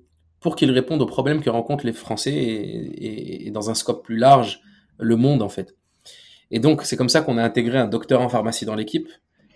pour 0.45 0.55
qu'il 0.55 0.69
réponde 0.69 1.01
aux 1.01 1.07
problèmes 1.07 1.41
que 1.41 1.49
rencontrent 1.49 1.87
les 1.87 1.91
Français 1.91 2.31
et, 2.35 3.49
dans 3.49 3.71
un 3.71 3.73
scope 3.73 4.05
plus 4.05 4.15
large, 4.15 4.61
le 4.99 5.15
monde, 5.15 5.41
en 5.41 5.49
fait. 5.49 5.75
Et 6.51 6.59
donc, 6.59 6.83
c'est 6.83 6.95
comme 6.95 7.09
ça 7.09 7.21
qu'on 7.21 7.39
a 7.39 7.43
intégré 7.43 7.79
un 7.79 7.87
docteur 7.87 8.21
en 8.21 8.29
pharmacie 8.29 8.63
dans 8.63 8.75
l'équipe. 8.75 9.09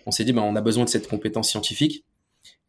On 0.04 0.10
s'est 0.10 0.24
dit, 0.24 0.32
ben, 0.32 0.42
on 0.42 0.56
a 0.56 0.60
besoin 0.60 0.82
de 0.82 0.88
cette 0.88 1.06
compétence 1.06 1.48
scientifique. 1.48 2.04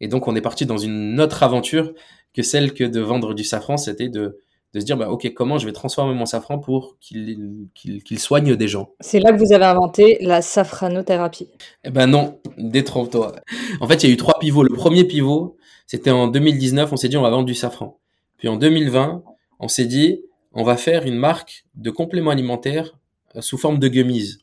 Et 0.00 0.06
donc, 0.06 0.28
on 0.28 0.36
est 0.36 0.40
parti 0.40 0.66
dans 0.66 0.78
une 0.78 1.20
autre 1.20 1.42
aventure 1.42 1.94
que 2.32 2.42
celle 2.42 2.74
que 2.74 2.84
de 2.84 3.00
vendre 3.00 3.34
du 3.34 3.42
safran, 3.42 3.76
c'était 3.76 4.08
de, 4.08 4.38
de 4.72 4.78
se 4.78 4.84
dire, 4.84 4.96
bah, 4.96 5.10
OK, 5.10 5.28
comment 5.34 5.58
je 5.58 5.66
vais 5.66 5.72
transformer 5.72 6.14
mon 6.14 6.24
safran 6.24 6.60
pour 6.60 6.98
qu'il 7.00 7.66
qu'il 7.74 8.20
soigne 8.20 8.54
des 8.54 8.68
gens? 8.68 8.90
C'est 9.00 9.18
là 9.18 9.32
que 9.32 9.44
vous 9.44 9.52
avez 9.52 9.64
inventé 9.64 10.18
la 10.20 10.42
safranothérapie. 10.42 11.48
Eh 11.82 11.90
ben 11.90 12.06
non, 12.06 12.38
détrompe-toi. 12.56 13.32
En 13.80 13.88
fait, 13.88 14.04
il 14.04 14.06
y 14.06 14.10
a 14.10 14.14
eu 14.14 14.16
trois 14.16 14.38
pivots. 14.38 14.62
Le 14.62 14.76
premier 14.76 15.02
pivot, 15.02 15.56
c'était 15.88 16.10
en 16.10 16.28
2019, 16.28 16.92
on 16.92 16.96
s'est 16.96 17.08
dit, 17.08 17.16
on 17.16 17.22
va 17.22 17.30
vendre 17.30 17.46
du 17.46 17.54
safran. 17.54 17.98
Puis 18.42 18.48
en 18.48 18.56
2020, 18.56 19.22
on 19.60 19.68
s'est 19.68 19.84
dit, 19.84 20.20
on 20.50 20.64
va 20.64 20.76
faire 20.76 21.06
une 21.06 21.14
marque 21.14 21.64
de 21.76 21.90
compléments 21.90 22.32
alimentaires 22.32 22.98
euh, 23.36 23.40
sous 23.40 23.56
forme 23.56 23.78
de 23.78 23.86
gummies. 23.86 24.38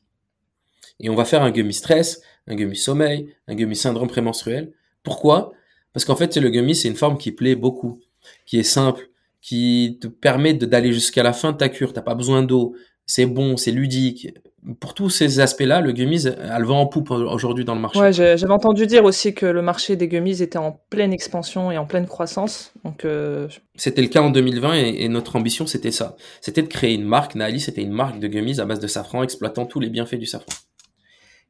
Et 1.01 1.09
on 1.09 1.15
va 1.15 1.25
faire 1.25 1.43
un 1.43 1.51
gummy 1.51 1.73
stress, 1.73 2.21
un 2.47 2.55
gummy 2.55 2.77
sommeil, 2.77 3.35
un 3.49 3.55
gummy 3.55 3.75
syndrome 3.75 4.07
prémenstruel. 4.07 4.71
Pourquoi? 5.03 5.51
Parce 5.91 6.05
qu'en 6.05 6.15
fait, 6.15 6.37
le 6.37 6.49
gummy, 6.49 6.75
c'est 6.75 6.87
une 6.87 6.95
forme 6.95 7.17
qui 7.17 7.33
plaît 7.33 7.57
beaucoup, 7.57 7.99
qui 8.45 8.57
est 8.57 8.63
simple, 8.63 9.09
qui 9.41 9.97
te 9.99 10.07
permet 10.07 10.53
d'aller 10.53 10.93
jusqu'à 10.93 11.21
la 11.21 11.33
fin 11.33 11.51
de 11.51 11.57
ta 11.57 11.67
cure. 11.67 11.91
T'as 11.91 12.01
pas 12.01 12.15
besoin 12.15 12.41
d'eau. 12.41 12.77
C'est 13.09 13.25
bon, 13.25 13.57
c'est 13.57 13.71
ludique. 13.71 14.35
Pour 14.79 14.93
tous 14.93 15.09
ces 15.09 15.39
aspects-là, 15.39 15.81
le 15.81 15.93
gummies 15.93 16.27
elle 16.27 16.63
va 16.63 16.75
en 16.75 16.85
poupe 16.85 17.09
aujourd'hui 17.09 17.65
dans 17.65 17.73
le 17.73 17.81
marché. 17.81 17.99
Ouais, 17.99 18.13
j'avais 18.13 18.51
entendu 18.51 18.85
dire 18.85 19.03
aussi 19.03 19.33
que 19.33 19.47
le 19.47 19.63
marché 19.63 19.95
des 19.95 20.07
gummies 20.07 20.43
était 20.43 20.59
en 20.59 20.79
pleine 20.91 21.11
expansion 21.11 21.71
et 21.71 21.79
en 21.79 21.87
pleine 21.87 22.05
croissance. 22.05 22.71
Donc, 22.85 23.05
euh, 23.05 23.47
C'était 23.75 24.03
le 24.03 24.09
cas 24.09 24.21
en 24.21 24.29
2020 24.29 24.73
et, 24.75 25.09
notre 25.09 25.37
ambition, 25.37 25.65
c'était 25.65 25.89
ça. 25.89 26.17
C'était 26.39 26.61
de 26.61 26.67
créer 26.67 26.93
une 26.93 27.03
marque. 27.03 27.33
Naali, 27.33 27.59
c'était 27.59 27.81
une 27.81 27.93
marque 27.93 28.19
de 28.19 28.27
gummies 28.27 28.59
à 28.59 28.65
base 28.65 28.79
de 28.79 28.85
safran, 28.85 29.23
exploitant 29.23 29.65
tous 29.65 29.79
les 29.79 29.89
bienfaits 29.89 30.19
du 30.19 30.27
safran. 30.27 30.53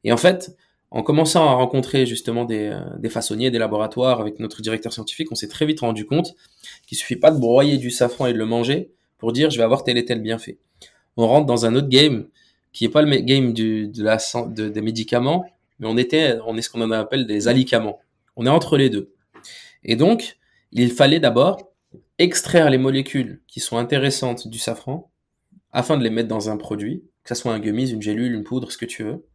Et 0.05 0.13
en 0.13 0.17
fait, 0.17 0.55
en 0.91 1.03
commençant 1.03 1.45
à 1.45 1.51
rencontrer 1.55 2.05
justement 2.05 2.45
des, 2.45 2.69
euh, 2.69 2.79
des, 2.99 3.09
façonniers, 3.09 3.51
des 3.51 3.59
laboratoires 3.59 4.21
avec 4.21 4.39
notre 4.39 4.61
directeur 4.61 4.93
scientifique, 4.93 5.29
on 5.29 5.35
s'est 5.35 5.49
très 5.49 5.65
vite 5.65 5.81
rendu 5.81 6.05
compte 6.05 6.35
qu'il 6.87 6.97
suffit 6.97 7.17
pas 7.17 7.31
de 7.31 7.37
broyer 7.37 7.75
du 7.75 7.91
safran 7.91 8.27
et 8.27 8.33
de 8.33 8.37
le 8.37 8.45
manger 8.45 8.93
pour 9.17 9.33
dire 9.33 9.49
je 9.49 9.57
vais 9.57 9.65
avoir 9.65 9.83
tel 9.83 9.97
et 9.97 10.05
tel 10.05 10.21
bienfait. 10.21 10.57
On 11.19 11.27
rentre 11.27 11.45
dans 11.45 11.65
un 11.65 11.75
autre 11.75 11.89
game 11.89 12.27
qui 12.71 12.85
est 12.85 12.89
pas 12.89 13.01
le 13.01 13.15
game 13.17 13.53
du, 13.53 13.87
des 13.87 14.81
médicaments, 14.81 15.45
mais 15.79 15.87
on 15.87 15.97
était, 15.97 16.37
on 16.45 16.55
est 16.57 16.61
ce 16.61 16.69
qu'on 16.69 16.91
appelle 16.91 17.25
des 17.25 17.47
alicaments. 17.47 17.99
On 18.35 18.45
est 18.45 18.49
entre 18.49 18.77
les 18.77 18.89
deux. 18.89 19.13
Et 19.83 19.95
donc, 19.95 20.37
il 20.71 20.91
fallait 20.91 21.19
d'abord 21.19 21.71
extraire 22.19 22.69
les 22.69 22.77
molécules 22.77 23.41
qui 23.47 23.59
sont 23.59 23.77
intéressantes 23.77 24.47
du 24.47 24.59
safran 24.59 25.11
afin 25.71 25.97
de 25.97 26.03
les 26.03 26.09
mettre 26.09 26.29
dans 26.29 26.49
un 26.49 26.57
produit, 26.57 27.03
que 27.23 27.35
ce 27.35 27.41
soit 27.41 27.53
un 27.53 27.59
gummies, 27.59 27.91
une 27.91 28.01
gélule, 28.01 28.33
une 28.33 28.43
poudre, 28.43 28.71
ce 28.71 28.77
que 28.77 28.85
tu 28.85 29.03
veux 29.03 29.25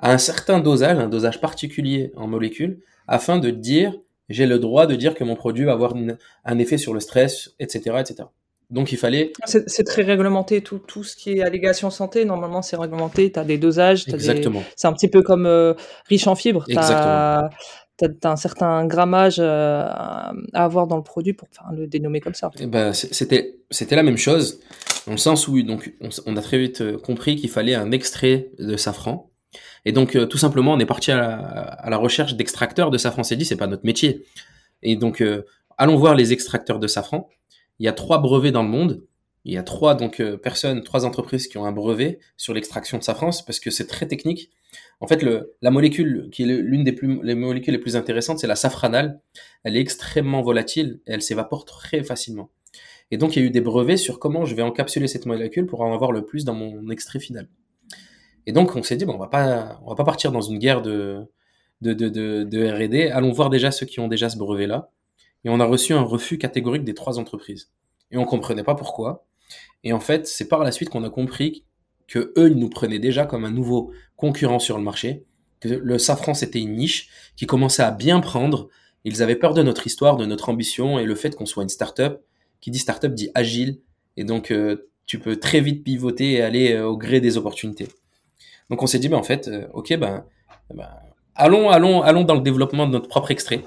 à 0.00 0.12
un 0.12 0.18
certain 0.18 0.60
dosage, 0.60 0.98
un 0.98 1.08
dosage 1.08 1.40
particulier 1.40 2.12
en 2.16 2.26
molécules, 2.26 2.80
afin 3.06 3.38
de 3.38 3.50
dire 3.50 3.94
j'ai 4.28 4.46
le 4.46 4.58
droit 4.58 4.86
de 4.86 4.94
dire 4.94 5.14
que 5.14 5.24
mon 5.24 5.34
produit 5.34 5.64
va 5.64 5.72
avoir 5.72 5.94
un 6.44 6.58
effet 6.58 6.78
sur 6.78 6.94
le 6.94 7.00
stress, 7.00 7.54
etc., 7.58 7.96
etc. 7.98 8.28
Donc 8.70 8.92
il 8.92 8.98
fallait. 8.98 9.32
C'est 9.44 9.84
très 9.84 10.02
réglementé, 10.02 10.60
tout, 10.60 10.78
tout 10.78 11.02
ce 11.02 11.16
qui 11.16 11.32
est 11.32 11.42
allégation 11.42 11.90
santé, 11.90 12.24
normalement 12.24 12.62
c'est 12.62 12.76
réglementé, 12.76 13.32
tu 13.32 13.38
as 13.38 13.44
des 13.44 13.58
dosages. 13.58 14.08
Exactement. 14.08 14.62
C'est 14.76 14.86
un 14.86 14.92
petit 14.92 15.08
peu 15.08 15.22
comme 15.22 15.46
euh, 15.46 15.74
riche 16.08 16.26
en 16.26 16.36
fibres. 16.36 16.64
Exactement. 16.68 17.48
Tu 17.98 18.06
as, 18.26 18.30
un 18.30 18.36
certain 18.36 18.86
grammage 18.86 19.36
euh, 19.40 19.82
à 19.82 20.32
avoir 20.54 20.86
dans 20.86 20.96
le 20.96 21.02
produit 21.02 21.32
pour 21.32 21.48
le 21.72 21.86
dénommer 21.86 22.20
comme 22.20 22.34
ça. 22.34 22.50
Eh 22.58 22.66
ben, 22.66 22.92
C'était 22.92 23.96
la 23.96 24.02
même 24.02 24.16
chose, 24.16 24.60
dans 25.06 25.12
le 25.12 25.18
sens 25.18 25.48
où 25.48 25.60
donc, 25.62 25.92
on, 26.00 26.08
on 26.26 26.36
a 26.36 26.40
très 26.40 26.58
vite 26.58 26.80
euh, 26.80 26.96
compris 26.96 27.36
qu'il 27.36 27.50
fallait 27.50 27.74
un 27.74 27.90
extrait 27.90 28.50
de 28.58 28.76
safran 28.76 29.26
et 29.84 29.92
donc, 29.92 30.14
euh, 30.14 30.26
tout 30.26 30.38
simplement, 30.38 30.74
on 30.74 30.78
est 30.78 30.86
parti 30.86 31.10
à 31.10 31.80
la, 31.88 31.96
recherche 31.96 32.34
d'extracteurs 32.34 32.90
de 32.90 32.98
safran. 32.98 33.24
C'est 33.24 33.36
dit, 33.36 33.46
c'est 33.46 33.56
pas 33.56 33.66
notre 33.66 33.84
métier. 33.84 34.24
Et 34.82 34.94
donc, 34.94 35.24
allons 35.78 35.96
voir 35.96 36.14
les 36.14 36.32
extracteurs 36.34 36.78
de 36.78 36.86
safran. 36.86 37.28
Il 37.80 37.86
y 37.86 37.88
a 37.88 37.92
trois 37.92 38.18
brevets 38.18 38.52
dans 38.52 38.62
le 38.62 38.68
monde. 38.68 39.02
Il 39.44 39.52
y 39.54 39.56
a 39.56 39.62
trois 39.62 39.94
donc 39.94 40.20
euh, 40.20 40.36
personnes, 40.36 40.82
trois 40.82 41.06
entreprises 41.06 41.48
qui 41.48 41.56
ont 41.56 41.64
un 41.64 41.72
brevet 41.72 42.18
sur 42.36 42.52
l'extraction 42.52 42.98
de 42.98 43.02
safran 43.02 43.30
parce 43.46 43.58
que 43.58 43.70
c'est 43.70 43.86
très 43.86 44.06
technique. 44.06 44.50
En 45.00 45.06
fait, 45.06 45.26
la 45.62 45.70
molécule 45.70 46.28
qui 46.30 46.42
est 46.42 46.46
l'une 46.46 46.84
des 46.84 46.92
plus, 46.92 47.20
les 47.22 47.34
molécules 47.34 47.72
les 47.72 47.80
plus 47.80 47.96
intéressantes, 47.96 48.38
c'est 48.38 48.46
la 48.46 48.54
safranale. 48.54 49.20
Elle 49.64 49.76
est 49.76 49.80
extrêmement 49.80 50.42
volatile 50.42 51.00
et 51.06 51.12
elle 51.12 51.22
s'évapore 51.22 51.64
très 51.64 52.04
facilement. 52.04 52.50
Et 53.10 53.16
donc, 53.16 53.34
il 53.34 53.40
y 53.40 53.42
a 53.42 53.46
eu 53.46 53.50
des 53.50 53.62
brevets 53.62 53.96
sur 53.96 54.18
comment 54.18 54.44
je 54.44 54.54
vais 54.54 54.62
encapsuler 54.62 55.08
cette 55.08 55.26
molécule 55.26 55.66
pour 55.66 55.80
en 55.80 55.92
avoir 55.92 56.12
le 56.12 56.24
plus 56.24 56.44
dans 56.44 56.54
mon 56.54 56.90
extrait 56.90 57.18
final. 57.18 57.48
Et 58.46 58.52
donc, 58.52 58.76
on 58.76 58.82
s'est 58.82 58.96
dit, 58.96 59.04
bon, 59.04 59.14
on 59.14 59.18
va 59.18 59.26
pas, 59.26 59.80
on 59.84 59.88
va 59.88 59.96
pas 59.96 60.04
partir 60.04 60.32
dans 60.32 60.42
une 60.42 60.58
guerre 60.58 60.82
de, 60.82 61.26
de, 61.80 61.92
de, 61.92 62.08
de, 62.44 62.66
R&D. 62.66 63.08
Allons 63.10 63.32
voir 63.32 63.50
déjà 63.50 63.70
ceux 63.70 63.86
qui 63.86 64.00
ont 64.00 64.08
déjà 64.08 64.28
ce 64.28 64.38
brevet-là. 64.38 64.90
Et 65.44 65.50
on 65.50 65.60
a 65.60 65.64
reçu 65.64 65.92
un 65.94 66.02
refus 66.02 66.38
catégorique 66.38 66.84
des 66.84 66.94
trois 66.94 67.18
entreprises. 67.18 67.70
Et 68.10 68.18
on 68.18 68.24
comprenait 68.24 68.64
pas 68.64 68.74
pourquoi. 68.74 69.26
Et 69.84 69.92
en 69.92 70.00
fait, 70.00 70.26
c'est 70.26 70.48
par 70.48 70.64
la 70.64 70.72
suite 70.72 70.90
qu'on 70.90 71.04
a 71.04 71.10
compris 71.10 71.64
que 72.06 72.32
eux, 72.36 72.50
ils 72.50 72.58
nous 72.58 72.68
prenaient 72.68 72.98
déjà 72.98 73.24
comme 73.24 73.44
un 73.44 73.50
nouveau 73.50 73.92
concurrent 74.16 74.58
sur 74.58 74.76
le 74.76 74.84
marché, 74.84 75.24
que 75.60 75.68
le 75.68 75.98
safran 75.98 76.34
c'était 76.34 76.60
une 76.60 76.74
niche 76.74 77.08
qui 77.36 77.46
commençait 77.46 77.82
à 77.82 77.90
bien 77.90 78.20
prendre 78.20 78.68
Ils 79.04 79.22
avaient 79.22 79.36
peur 79.36 79.54
de 79.54 79.62
notre 79.62 79.86
histoire, 79.86 80.16
de 80.16 80.26
notre 80.26 80.48
ambition 80.48 80.98
et 80.98 81.04
le 81.04 81.14
fait 81.14 81.36
qu'on 81.36 81.46
soit 81.46 81.62
une 81.62 81.68
start-up. 81.68 82.22
Qui 82.60 82.70
dit 82.70 82.78
start-up 82.78 83.14
dit 83.14 83.30
agile. 83.34 83.80
Et 84.18 84.24
donc, 84.24 84.50
euh, 84.50 84.90
tu 85.06 85.18
peux 85.18 85.36
très 85.36 85.60
vite 85.60 85.82
pivoter 85.82 86.32
et 86.32 86.42
aller 86.42 86.74
euh, 86.74 86.86
au 86.86 86.98
gré 86.98 87.20
des 87.20 87.38
opportunités. 87.38 87.88
Donc, 88.68 88.82
on 88.82 88.86
s'est 88.86 88.98
dit, 88.98 89.08
ben, 89.08 89.16
en 89.16 89.22
fait, 89.22 89.48
euh, 89.48 89.66
ok, 89.72 89.96
ben, 89.96 90.24
ben, 90.74 90.88
allons, 91.34 91.70
allons, 91.70 92.02
allons 92.02 92.24
dans 92.24 92.34
le 92.34 92.42
développement 92.42 92.86
de 92.86 92.92
notre 92.92 93.08
propre 93.08 93.30
extrait. 93.30 93.62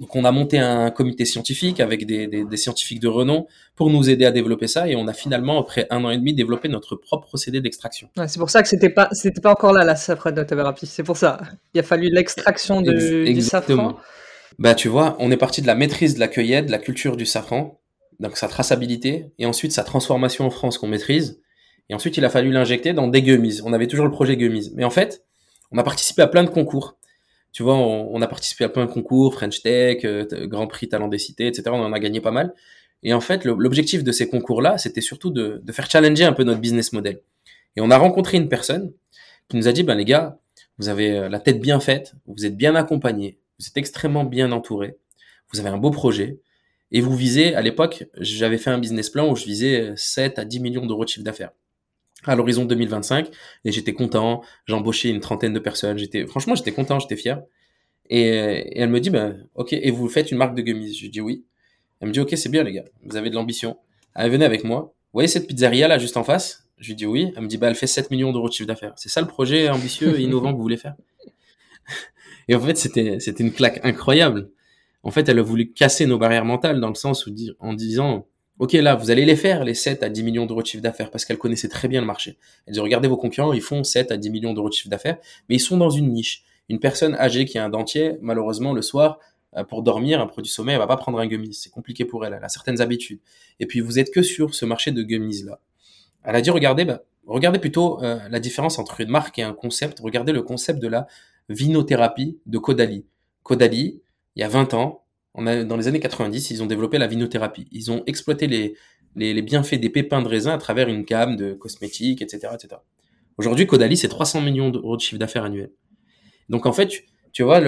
Donc, 0.00 0.14
on 0.16 0.24
a 0.24 0.32
monté 0.32 0.58
un 0.58 0.90
comité 0.90 1.24
scientifique 1.24 1.80
avec 1.80 2.06
des, 2.06 2.26
des, 2.26 2.44
des, 2.44 2.56
scientifiques 2.56 3.00
de 3.00 3.08
renom 3.08 3.46
pour 3.76 3.90
nous 3.90 4.08
aider 4.08 4.24
à 4.24 4.30
développer 4.30 4.66
ça. 4.66 4.88
Et 4.88 4.96
on 4.96 5.06
a 5.08 5.12
finalement, 5.12 5.60
après 5.60 5.86
un 5.90 6.04
an 6.04 6.10
et 6.10 6.18
demi, 6.18 6.34
développé 6.34 6.68
notre 6.68 6.96
propre 6.96 7.26
procédé 7.26 7.60
d'extraction. 7.60 8.08
Ouais, 8.16 8.28
c'est 8.28 8.38
pour 8.38 8.50
ça 8.50 8.62
que 8.62 8.68
c'était 8.68 8.90
pas, 8.90 9.08
c'était 9.12 9.40
pas 9.40 9.52
encore 9.52 9.72
là 9.72 9.84
la 9.84 9.96
safranothérapie. 9.96 10.86
C'est 10.86 11.02
pour 11.02 11.16
ça. 11.16 11.40
Il 11.74 11.80
a 11.80 11.82
fallu 11.82 12.08
l'extraction 12.10 12.80
du 12.80 13.42
safran. 13.42 13.96
Bah, 14.58 14.74
tu 14.74 14.88
vois, 14.88 15.16
on 15.18 15.30
est 15.30 15.36
parti 15.36 15.62
de 15.62 15.66
la 15.66 15.74
maîtrise 15.74 16.14
de 16.14 16.20
la 16.20 16.28
cueillette, 16.28 16.66
de 16.66 16.70
la 16.70 16.78
culture 16.78 17.16
du 17.16 17.26
safran, 17.26 17.80
donc 18.20 18.36
sa 18.36 18.48
traçabilité, 18.48 19.32
et 19.38 19.46
ensuite 19.46 19.72
sa 19.72 19.82
transformation 19.82 20.46
en 20.46 20.50
France 20.50 20.78
qu'on 20.78 20.86
maîtrise. 20.86 21.40
Et 21.90 21.94
ensuite, 21.94 22.16
il 22.16 22.24
a 22.24 22.30
fallu 22.30 22.50
l'injecter 22.50 22.92
dans 22.92 23.08
des 23.08 23.22
gummies. 23.22 23.60
On 23.64 23.72
avait 23.72 23.88
toujours 23.88 24.06
le 24.06 24.10
projet 24.10 24.36
gummies. 24.36 24.72
Mais 24.74 24.84
en 24.84 24.90
fait, 24.90 25.24
on 25.70 25.78
a 25.78 25.82
participé 25.82 26.22
à 26.22 26.26
plein 26.26 26.44
de 26.44 26.50
concours 26.50 26.96
tu 27.54 27.62
vois, 27.62 27.76
on, 27.76 28.20
a 28.20 28.26
participé 28.26 28.64
à 28.64 28.68
plein 28.68 28.84
de 28.84 28.90
concours, 28.90 29.32
French 29.34 29.62
Tech, 29.62 30.04
euh, 30.04 30.26
Grand 30.48 30.66
Prix 30.66 30.88
Talent 30.88 31.06
des 31.06 31.18
Cités, 31.18 31.46
etc. 31.46 31.62
On 31.68 31.84
en 31.84 31.92
a 31.92 32.00
gagné 32.00 32.20
pas 32.20 32.32
mal. 32.32 32.52
Et 33.04 33.14
en 33.14 33.20
fait, 33.20 33.44
l'objectif 33.44 34.02
de 34.02 34.10
ces 34.10 34.28
concours-là, 34.28 34.76
c'était 34.76 35.00
surtout 35.00 35.30
de, 35.30 35.62
faire 35.70 35.88
challenger 35.88 36.24
un 36.24 36.32
peu 36.32 36.42
notre 36.42 36.60
business 36.60 36.92
model. 36.92 37.20
Et 37.76 37.80
on 37.80 37.92
a 37.92 37.96
rencontré 37.96 38.38
une 38.38 38.48
personne 38.48 38.92
qui 39.48 39.56
nous 39.56 39.68
a 39.68 39.72
dit, 39.72 39.84
ben 39.84 39.94
les 39.94 40.04
gars, 40.04 40.36
vous 40.78 40.88
avez 40.88 41.12
euh, 41.12 41.28
la 41.28 41.38
tête 41.38 41.60
bien 41.60 41.78
faite, 41.78 42.14
vous 42.26 42.44
êtes 42.44 42.56
bien 42.56 42.74
accompagnés, 42.74 43.38
vous 43.60 43.68
êtes 43.68 43.76
extrêmement 43.76 44.24
bien 44.24 44.50
entourés, 44.50 44.96
vous 45.52 45.60
avez 45.60 45.68
un 45.68 45.78
beau 45.78 45.92
projet, 45.92 46.40
et 46.90 47.00
vous 47.00 47.14
visez, 47.14 47.54
à 47.54 47.62
l'époque, 47.62 48.04
j'avais 48.18 48.58
fait 48.58 48.70
un 48.70 48.78
business 48.78 49.10
plan 49.10 49.30
où 49.30 49.36
je 49.36 49.44
visais 49.44 49.92
7 49.94 50.40
à 50.40 50.44
10 50.44 50.58
millions 50.58 50.86
d'euros 50.86 51.04
de 51.04 51.08
chiffre 51.08 51.24
d'affaires 51.24 51.52
à 52.26 52.36
l'horizon 52.36 52.64
2025 52.64 53.28
et 53.64 53.72
j'étais 53.72 53.92
content. 53.92 54.42
J'ai 54.66 54.74
embauché 54.74 55.08
une 55.08 55.20
trentaine 55.20 55.52
de 55.52 55.58
personnes. 55.58 55.98
J'étais 55.98 56.26
franchement 56.26 56.54
j'étais 56.54 56.72
content, 56.72 56.98
j'étais 56.98 57.16
fier. 57.16 57.42
Et, 58.10 58.78
elle 58.78 58.90
me 58.90 59.00
dit 59.00 59.10
ben 59.10 59.46
ok 59.54 59.72
et 59.72 59.90
vous 59.90 60.08
faites 60.08 60.30
une 60.30 60.38
marque 60.38 60.54
de 60.54 60.62
gummies? 60.62 60.94
Je 60.94 61.06
dis 61.08 61.20
oui. 61.20 61.44
Elle 62.00 62.08
me 62.08 62.12
dit 62.12 62.20
ok 62.20 62.34
c'est 62.36 62.48
bien 62.48 62.62
les 62.62 62.72
gars, 62.72 62.84
vous 63.04 63.16
avez 63.16 63.30
de 63.30 63.34
l'ambition. 63.34 63.78
Elle 64.14 64.30
venait 64.30 64.44
avec 64.44 64.64
moi. 64.64 64.94
Vous 65.12 65.18
voyez 65.18 65.28
cette 65.28 65.46
pizzeria 65.46 65.88
là 65.88 65.98
juste 65.98 66.16
en 66.16 66.24
face? 66.24 66.68
Je 66.78 66.88
lui 66.88 66.96
dis 66.96 67.06
oui. 67.06 67.32
Elle 67.36 67.42
me 67.42 67.48
dit 67.48 67.58
bah 67.58 67.68
elle 67.68 67.74
fait 67.74 67.86
7 67.86 68.10
millions 68.10 68.32
d'euros 68.32 68.48
de 68.48 68.52
chiffre 68.52 68.66
d'affaires. 68.66 68.94
C'est 68.96 69.08
ça 69.08 69.20
le 69.20 69.26
projet 69.26 69.68
ambitieux 69.68 70.18
et 70.18 70.22
innovant 70.22 70.52
que 70.52 70.56
vous 70.56 70.62
voulez 70.62 70.76
faire? 70.76 70.96
Et 72.48 72.54
en 72.54 72.60
fait 72.60 72.76
c'était 72.76 73.20
c'était 73.20 73.42
une 73.42 73.52
claque 73.52 73.80
incroyable. 73.84 74.50
En 75.02 75.10
fait 75.10 75.28
elle 75.28 75.38
a 75.38 75.42
voulu 75.42 75.72
casser 75.72 76.06
nos 76.06 76.18
barrières 76.18 76.44
mentales 76.44 76.80
dans 76.80 76.88
le 76.88 76.94
sens 76.94 77.26
où 77.26 77.34
en 77.58 77.72
disant 77.74 78.26
Ok, 78.60 78.72
là, 78.74 78.94
vous 78.94 79.10
allez 79.10 79.24
les 79.24 79.34
faire, 79.34 79.64
les 79.64 79.74
7 79.74 80.04
à 80.04 80.08
10 80.08 80.22
millions 80.22 80.46
d'euros 80.46 80.62
de 80.62 80.66
chiffre 80.66 80.82
d'affaires, 80.82 81.10
parce 81.10 81.24
qu'elle 81.24 81.38
connaissait 81.38 81.68
très 81.68 81.88
bien 81.88 82.00
le 82.00 82.06
marché. 82.06 82.38
Elle 82.66 82.74
dit, 82.74 82.80
regardez 82.80 83.08
vos 83.08 83.16
concurrents, 83.16 83.52
ils 83.52 83.60
font 83.60 83.82
7 83.82 84.12
à 84.12 84.16
10 84.16 84.30
millions 84.30 84.54
d'euros 84.54 84.68
de 84.68 84.74
chiffre 84.74 84.88
d'affaires, 84.88 85.18
mais 85.48 85.56
ils 85.56 85.60
sont 85.60 85.76
dans 85.76 85.90
une 85.90 86.12
niche. 86.12 86.44
Une 86.68 86.78
personne 86.78 87.14
âgée 87.16 87.46
qui 87.46 87.58
a 87.58 87.64
un 87.64 87.68
dentier, 87.68 88.16
malheureusement, 88.20 88.72
le 88.72 88.80
soir, 88.80 89.18
euh, 89.56 89.64
pour 89.64 89.82
dormir, 89.82 90.20
un 90.20 90.26
produit 90.26 90.50
sommeil, 90.50 90.74
elle 90.74 90.80
va 90.80 90.86
pas 90.86 90.96
prendre 90.96 91.18
un 91.18 91.26
gummies. 91.26 91.54
C'est 91.54 91.70
compliqué 91.70 92.04
pour 92.04 92.24
elle. 92.24 92.32
Elle 92.32 92.44
a 92.44 92.48
certaines 92.48 92.80
habitudes. 92.80 93.20
Et 93.60 93.66
puis, 93.66 93.80
vous 93.80 93.98
êtes 93.98 94.12
que 94.12 94.22
sur 94.22 94.54
ce 94.54 94.64
marché 94.64 94.92
de 94.92 95.02
gummies 95.02 95.42
là. 95.44 95.58
Elle 96.24 96.36
a 96.36 96.40
dit, 96.40 96.50
regardez, 96.50 96.84
bah, 96.84 97.02
regardez 97.26 97.58
plutôt 97.58 98.02
euh, 98.02 98.18
la 98.30 98.40
différence 98.40 98.78
entre 98.78 99.00
une 99.00 99.10
marque 99.10 99.38
et 99.38 99.42
un 99.42 99.52
concept. 99.52 100.00
Regardez 100.00 100.32
le 100.32 100.42
concept 100.42 100.80
de 100.80 100.88
la 100.88 101.06
vinothérapie 101.48 102.38
de 102.46 102.58
Caudalie. 102.58 103.04
Caudalie, 103.42 104.00
il 104.36 104.40
y 104.40 104.42
a 104.42 104.48
20 104.48 104.74
ans, 104.74 105.03
dans 105.36 105.76
les 105.76 105.88
années 105.88 106.00
90, 106.00 106.50
ils 106.50 106.62
ont 106.62 106.66
développé 106.66 106.98
la 106.98 107.06
vinothérapie. 107.06 107.66
Ils 107.72 107.90
ont 107.90 108.04
exploité 108.06 108.46
les, 108.46 109.42
bienfaits 109.42 109.80
des 109.80 109.90
pépins 109.90 110.22
de 110.22 110.28
raisin 110.28 110.54
à 110.54 110.58
travers 110.58 110.88
une 110.88 111.02
gamme 111.02 111.36
de 111.36 111.54
cosmétiques, 111.54 112.22
etc. 112.22 112.52
etc. 112.54 112.80
Aujourd'hui, 113.36 113.66
Caudalie, 113.66 113.96
c'est 113.96 114.08
300 114.08 114.42
millions 114.42 114.70
d'euros 114.70 114.96
de 114.96 115.00
chiffre 115.00 115.18
d'affaires 115.18 115.44
annuel. 115.44 115.70
Donc 116.48 116.66
en 116.66 116.72
fait, 116.72 116.88
tu, 117.32 117.42
vois, 117.42 117.60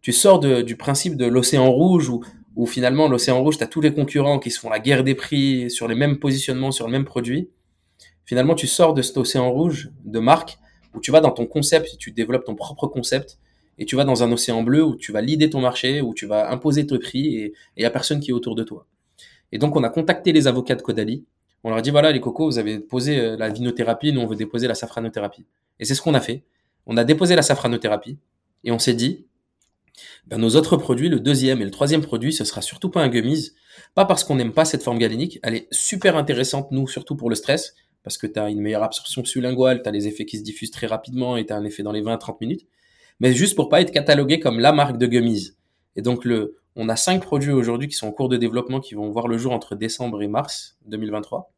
tu 0.00 0.12
sors 0.12 0.40
du 0.40 0.76
principe 0.76 1.16
de 1.16 1.26
l'océan 1.26 1.70
rouge 1.70 2.08
où, 2.08 2.24
où 2.56 2.66
finalement 2.66 3.06
l'océan 3.06 3.40
rouge, 3.40 3.56
tu 3.56 3.64
as 3.64 3.68
tous 3.68 3.80
les 3.80 3.94
concurrents 3.94 4.40
qui 4.40 4.50
se 4.50 4.58
font 4.58 4.70
la 4.70 4.80
guerre 4.80 5.04
des 5.04 5.14
prix 5.14 5.70
sur 5.70 5.86
les 5.86 5.94
mêmes 5.94 6.18
positionnements, 6.18 6.72
sur 6.72 6.86
le 6.86 6.92
même 6.92 7.04
produit. 7.04 7.50
Finalement, 8.24 8.54
tu 8.54 8.66
sors 8.66 8.94
de 8.94 9.02
cet 9.02 9.16
océan 9.16 9.50
rouge 9.50 9.90
de 10.04 10.18
marque 10.18 10.58
où 10.94 11.00
tu 11.00 11.10
vas 11.12 11.20
dans 11.20 11.30
ton 11.30 11.46
concept, 11.46 11.96
tu 11.98 12.10
développes 12.10 12.44
ton 12.44 12.54
propre 12.54 12.86
concept 12.86 13.38
et 13.78 13.86
tu 13.86 13.96
vas 13.96 14.04
dans 14.04 14.22
un 14.22 14.30
océan 14.32 14.62
bleu 14.62 14.84
où 14.84 14.96
tu 14.96 15.12
vas 15.12 15.20
leader 15.20 15.50
ton 15.50 15.60
marché, 15.60 16.00
où 16.00 16.14
tu 16.14 16.26
vas 16.26 16.50
imposer 16.50 16.86
tes 16.86 16.98
prix 16.98 17.36
et 17.36 17.52
il 17.76 17.80
n'y 17.80 17.84
a 17.84 17.90
personne 17.90 18.20
qui 18.20 18.30
est 18.30 18.34
autour 18.34 18.54
de 18.54 18.62
toi. 18.62 18.86
Et 19.50 19.58
donc, 19.58 19.76
on 19.76 19.84
a 19.84 19.88
contacté 19.88 20.32
les 20.32 20.46
avocats 20.46 20.74
de 20.74 20.82
Caudalie. 20.82 21.24
On 21.64 21.68
leur 21.68 21.78
a 21.78 21.82
dit, 21.82 21.90
voilà, 21.90 22.10
les 22.10 22.20
cocos, 22.20 22.46
vous 22.46 22.58
avez 22.58 22.78
posé 22.80 23.18
euh, 23.18 23.36
la 23.36 23.48
vinothérapie, 23.48 24.12
nous, 24.12 24.20
on 24.20 24.26
veut 24.26 24.36
déposer 24.36 24.66
la 24.66 24.74
safranothérapie. 24.74 25.44
Et 25.78 25.84
c'est 25.84 25.94
ce 25.94 26.02
qu'on 26.02 26.14
a 26.14 26.20
fait. 26.20 26.42
On 26.86 26.96
a 26.96 27.04
déposé 27.04 27.36
la 27.36 27.42
safranothérapie 27.42 28.18
et 28.64 28.72
on 28.72 28.78
s'est 28.78 28.94
dit, 28.94 29.26
ben, 30.26 30.38
nos 30.38 30.56
autres 30.56 30.76
produits, 30.76 31.08
le 31.08 31.20
deuxième 31.20 31.60
et 31.60 31.64
le 31.64 31.70
troisième 31.70 32.02
produit, 32.02 32.32
ce 32.32 32.44
sera 32.44 32.62
surtout 32.62 32.90
pas 32.90 33.02
un 33.02 33.08
gummies. 33.08 33.50
Pas 33.94 34.04
parce 34.04 34.24
qu'on 34.24 34.34
n'aime 34.34 34.52
pas 34.52 34.64
cette 34.64 34.82
forme 34.82 34.98
galénique. 34.98 35.38
Elle 35.42 35.54
est 35.54 35.68
super 35.70 36.16
intéressante, 36.16 36.72
nous, 36.72 36.88
surtout 36.88 37.14
pour 37.14 37.30
le 37.30 37.36
stress, 37.36 37.74
parce 38.02 38.18
que 38.18 38.26
tu 38.26 38.40
as 38.40 38.50
une 38.50 38.60
meilleure 38.60 38.82
absorption 38.82 39.24
sublinguale, 39.24 39.82
tu 39.82 39.88
as 39.88 39.92
les 39.92 40.08
effets 40.08 40.24
qui 40.24 40.38
se 40.38 40.42
diffusent 40.42 40.72
très 40.72 40.86
rapidement 40.86 41.36
et 41.36 41.46
tu 41.46 41.52
as 41.52 41.56
un 41.56 41.64
effet 41.64 41.82
dans 41.82 41.92
les 41.92 42.02
20-30 42.02 42.36
minutes 42.40 42.66
mais 43.22 43.32
juste 43.32 43.54
pour 43.54 43.68
pas 43.68 43.80
être 43.80 43.92
catalogué 43.92 44.40
comme 44.40 44.58
la 44.58 44.72
marque 44.72 44.98
de 44.98 45.06
gummies. 45.06 45.52
Et 45.94 46.02
donc 46.02 46.24
le, 46.24 46.56
on 46.74 46.88
a 46.88 46.96
cinq 46.96 47.22
produits 47.22 47.52
aujourd'hui 47.52 47.86
qui 47.86 47.94
sont 47.94 48.08
en 48.08 48.12
cours 48.12 48.28
de 48.28 48.36
développement 48.36 48.80
qui 48.80 48.94
vont 48.94 49.08
voir 49.10 49.28
le 49.28 49.38
jour 49.38 49.52
entre 49.52 49.76
décembre 49.76 50.22
et 50.22 50.26
mars 50.26 50.76
2023. 50.86 51.52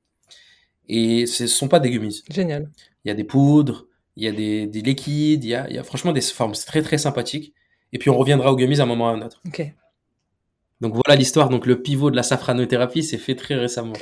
Et 0.90 1.24
ce 1.24 1.44
ne 1.44 1.48
sont 1.48 1.68
pas 1.68 1.80
des 1.80 1.90
gummies. 1.90 2.22
Génial. 2.30 2.70
Il 3.04 3.08
y 3.08 3.10
a 3.10 3.14
des 3.14 3.24
poudres, 3.24 3.86
il 4.16 4.24
y 4.24 4.28
a 4.28 4.32
des, 4.32 4.66
des 4.66 4.82
liquides, 4.82 5.42
il 5.42 5.48
y 5.48 5.54
a, 5.54 5.66
il 5.70 5.74
y 5.74 5.78
a 5.78 5.84
franchement 5.84 6.12
des 6.12 6.20
formes 6.20 6.52
très 6.52 6.82
très 6.82 6.98
sympathiques. 6.98 7.54
Et 7.94 7.98
puis 7.98 8.10
on 8.10 8.18
reviendra 8.18 8.52
aux 8.52 8.56
gummies 8.56 8.80
à 8.80 8.82
un 8.82 8.86
moment 8.86 9.06
ou 9.06 9.08
à 9.08 9.12
un 9.12 9.22
autre. 9.22 9.40
Ok. 9.46 9.72
Donc 10.82 10.92
voilà 10.92 11.18
l'histoire. 11.18 11.48
Donc 11.48 11.64
le 11.64 11.80
pivot 11.80 12.10
de 12.10 12.16
la 12.16 12.22
safranothérapie 12.22 13.02
s'est 13.02 13.16
fait 13.16 13.36
très 13.36 13.54
récemment. 13.54 13.94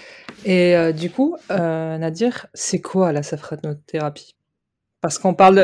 Et 0.45 0.75
euh, 0.75 0.91
du 0.91 1.11
coup, 1.11 1.37
euh, 1.53 1.97
Nadir, 1.97 2.49
c'est 2.55 2.81
quoi 2.81 3.13
la 3.13 3.23
safranothérapie? 3.23 4.35
Parce 5.03 5.19
qu'on 5.19 5.35
parle, 5.35 5.57